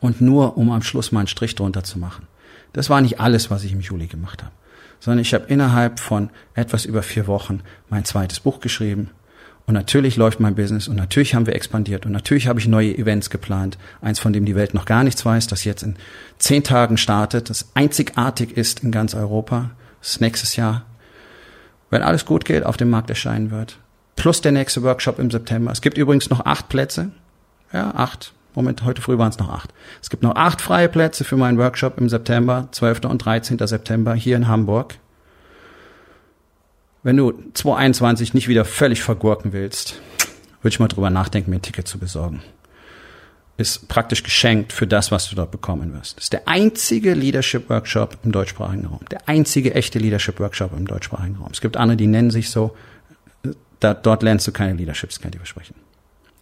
Und 0.00 0.20
nur, 0.20 0.56
um 0.56 0.70
am 0.70 0.82
Schluss 0.82 1.12
mal 1.12 1.20
einen 1.20 1.28
Strich 1.28 1.54
drunter 1.54 1.84
zu 1.84 1.98
machen. 1.98 2.26
Das 2.72 2.90
war 2.90 3.00
nicht 3.00 3.20
alles, 3.20 3.50
was 3.50 3.64
ich 3.64 3.72
im 3.72 3.80
Juli 3.80 4.06
gemacht 4.06 4.42
habe, 4.42 4.52
sondern 4.98 5.20
ich 5.20 5.32
habe 5.34 5.46
innerhalb 5.46 6.00
von 6.00 6.30
etwas 6.54 6.84
über 6.84 7.02
vier 7.02 7.26
Wochen 7.26 7.60
mein 7.88 8.04
zweites 8.04 8.40
Buch 8.40 8.60
geschrieben, 8.60 9.10
und 9.66 9.74
natürlich 9.74 10.16
läuft 10.16 10.40
mein 10.40 10.54
Business 10.54 10.88
und 10.88 10.96
natürlich 10.96 11.34
haben 11.34 11.46
wir 11.46 11.54
expandiert 11.54 12.04
und 12.04 12.12
natürlich 12.12 12.48
habe 12.48 12.60
ich 12.60 12.68
neue 12.68 12.96
Events 12.96 13.30
geplant. 13.30 13.78
Eins, 14.02 14.18
von 14.18 14.32
dem 14.32 14.44
die 14.44 14.54
Welt 14.54 14.74
noch 14.74 14.84
gar 14.84 15.04
nichts 15.04 15.24
weiß, 15.24 15.46
das 15.46 15.64
jetzt 15.64 15.82
in 15.82 15.96
zehn 16.38 16.62
Tagen 16.62 16.98
startet, 16.98 17.48
das 17.48 17.70
einzigartig 17.74 18.56
ist 18.56 18.84
in 18.84 18.92
ganz 18.92 19.14
Europa, 19.14 19.70
das 20.00 20.20
nächstes 20.20 20.56
Jahr, 20.56 20.84
wenn 21.88 22.02
alles 22.02 22.26
gut 22.26 22.44
geht, 22.44 22.66
auf 22.66 22.76
dem 22.76 22.90
Markt 22.90 23.08
erscheinen 23.08 23.50
wird. 23.50 23.78
Plus 24.16 24.42
der 24.42 24.52
nächste 24.52 24.82
Workshop 24.82 25.18
im 25.18 25.30
September. 25.30 25.72
Es 25.72 25.80
gibt 25.80 25.96
übrigens 25.98 26.28
noch 26.30 26.44
acht 26.44 26.68
Plätze. 26.68 27.10
Ja, 27.72 27.94
acht. 27.94 28.32
Moment, 28.54 28.84
heute 28.84 29.02
früh 29.02 29.18
waren 29.18 29.30
es 29.30 29.38
noch 29.38 29.48
acht. 29.48 29.70
Es 30.00 30.10
gibt 30.10 30.22
noch 30.22 30.36
acht 30.36 30.60
freie 30.60 30.88
Plätze 30.88 31.24
für 31.24 31.36
meinen 31.36 31.58
Workshop 31.58 31.98
im 31.98 32.08
September, 32.08 32.68
12. 32.70 33.06
und 33.06 33.18
13. 33.18 33.58
September 33.66 34.14
hier 34.14 34.36
in 34.36 34.46
Hamburg 34.46 34.94
wenn 37.04 37.16
du 37.16 37.32
2021 37.52 38.34
nicht 38.34 38.48
wieder 38.48 38.64
völlig 38.64 39.02
vergurken 39.02 39.52
willst, 39.52 40.00
würde 40.62 40.74
ich 40.74 40.80
mal 40.80 40.88
drüber 40.88 41.10
nachdenken, 41.10 41.50
mir 41.50 41.56
ein 41.56 41.62
Ticket 41.62 41.86
zu 41.86 41.98
besorgen. 41.98 42.42
Ist 43.56 43.88
praktisch 43.88 44.24
geschenkt 44.24 44.72
für 44.72 44.86
das, 44.86 45.12
was 45.12 45.28
du 45.28 45.36
dort 45.36 45.52
bekommen 45.52 45.92
wirst. 45.92 46.18
Ist 46.18 46.32
der 46.32 46.48
einzige 46.48 47.14
Leadership 47.14 47.68
Workshop 47.70 48.18
im 48.24 48.32
deutschsprachigen 48.32 48.86
Raum. 48.86 49.00
Der 49.10 49.28
einzige 49.28 49.74
echte 49.74 50.00
Leadership 50.00 50.40
Workshop 50.40 50.72
im 50.76 50.88
deutschsprachigen 50.88 51.36
Raum. 51.36 51.50
Es 51.52 51.60
gibt 51.60 51.76
andere, 51.76 51.96
die 51.96 52.08
nennen 52.08 52.30
sich 52.30 52.50
so. 52.50 52.74
Da, 53.78 53.94
dort 53.94 54.22
lernst 54.22 54.46
du 54.48 54.52
keine 54.52 54.72
Leaderships, 54.72 55.20
kann 55.20 55.28
ich 55.28 55.32
dir 55.32 55.38
versprechen. 55.38 55.76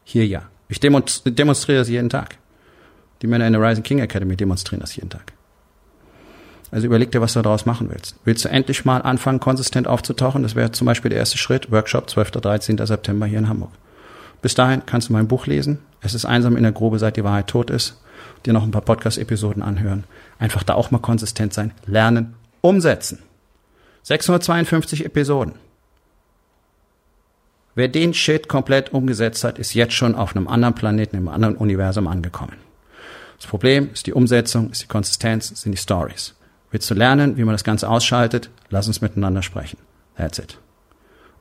Hier 0.05 0.27
ja. 0.27 0.49
Ich 0.69 0.81
demonstriere 0.81 1.81
das 1.81 1.89
jeden 1.89 2.09
Tag. 2.09 2.39
Die 3.21 3.27
Männer 3.27 3.47
in 3.47 3.53
der 3.53 3.61
Rising 3.61 3.83
King 3.83 3.99
Academy 3.99 4.37
demonstrieren 4.37 4.81
das 4.81 4.97
jeden 4.97 5.11
Tag. 5.11 5.33
Also 6.73 6.87
überleg 6.87 7.13
dir, 7.13 7.21
was 7.21 7.35
du 7.35 7.43
daraus 7.43 7.67
machen 7.67 7.91
willst. 7.91 8.17
Willst 8.25 8.47
du 8.47 8.49
endlich 8.49 8.87
mal 8.87 9.03
anfangen, 9.03 9.41
konsistent 9.41 9.87
aufzutauchen? 9.87 10.43
Das 10.43 10.55
wäre 10.55 10.73
zum 10.73 10.87
Beispiel 10.87 11.11
der 11.11 11.19
erste 11.19 11.37
Schritt, 11.37 11.71
Workshop 11.71 12.09
12. 12.09 12.31
13. 12.31 12.85
September 12.87 13.27
hier 13.27 13.39
in 13.39 13.49
Hamburg. 13.49 13.73
Bis 14.41 14.55
dahin 14.55 14.85
kannst 14.87 15.11
du 15.11 15.13
mein 15.13 15.29
Buch 15.29 15.47
lesen. 15.47 15.81
Es 16.01 16.15
ist 16.15 16.25
einsam 16.25 16.57
in 16.57 16.63
der 16.63 16.73
Grube, 16.73 16.99
seit 16.99 17.19
die 17.19 17.25
Wahrheit 17.25 17.47
tot 17.47 17.69
ist. 17.69 18.01
Dir 18.47 18.55
noch 18.55 18.63
ein 18.63 18.71
paar 18.71 18.83
Podcast-Episoden 18.83 19.63
anhören. 19.63 20.05
Einfach 20.39 20.63
da 20.63 20.75
auch 20.75 20.91
mal 20.91 20.99
konsistent 20.99 21.53
sein, 21.53 21.73
lernen, 21.85 22.35
umsetzen. 22.63 23.19
652 24.05 25.05
Episoden. 25.05 25.53
Wer 27.75 27.89
den 27.89 28.15
Shit 28.15 28.49
komplett 28.49 28.93
umgesetzt 28.95 29.45
hat, 29.45 29.59
ist 29.59 29.75
jetzt 29.75 29.95
schon 29.95 30.15
auf 30.15 30.35
einem 30.35 30.49
anderen 30.49 30.75
Planeten, 30.75 31.17
im 31.17 31.29
anderen 31.29 31.57
Universum 31.57 32.09
angekommen. 32.09 32.57
Das 33.37 33.47
Problem 33.47 33.91
ist 33.93 34.07
die 34.07 34.13
Umsetzung, 34.15 34.71
ist 34.71 34.83
die 34.83 34.89
Konsistenz, 34.89 35.49
sind 35.49 35.73
die 35.73 35.79
Stories. 35.79 36.35
Willst 36.73 36.91
du 36.91 36.95
lernen, 36.95 37.37
wie 37.37 37.45
man 37.45 37.53
das 37.55 37.65
Ganze 37.65 37.89
ausschaltet? 37.89 38.51
Lass 38.71 38.89
uns 38.89 39.03
miteinander 39.03 39.43
sprechen. 39.43 39.79
That's 40.17 40.39
it. 40.39 40.59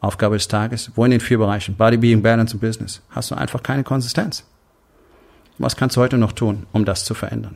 Aufgabe 0.01 0.35
des 0.35 0.49
Tages, 0.49 0.91
wo 0.95 1.05
in 1.05 1.11
den 1.11 1.21
vier 1.21 1.37
Bereichen, 1.37 1.75
Body, 1.75 1.97
Being, 1.97 2.21
Balance 2.21 2.53
und 2.53 2.59
Business, 2.59 3.01
hast 3.09 3.31
du 3.31 3.35
einfach 3.35 3.63
keine 3.63 3.83
Konsistenz. 3.83 4.45
Was 5.57 5.77
kannst 5.77 5.95
du 5.95 6.01
heute 6.01 6.17
noch 6.17 6.33
tun, 6.33 6.67
um 6.73 6.83
das 6.83 7.05
zu 7.05 7.13
verändern? 7.13 7.55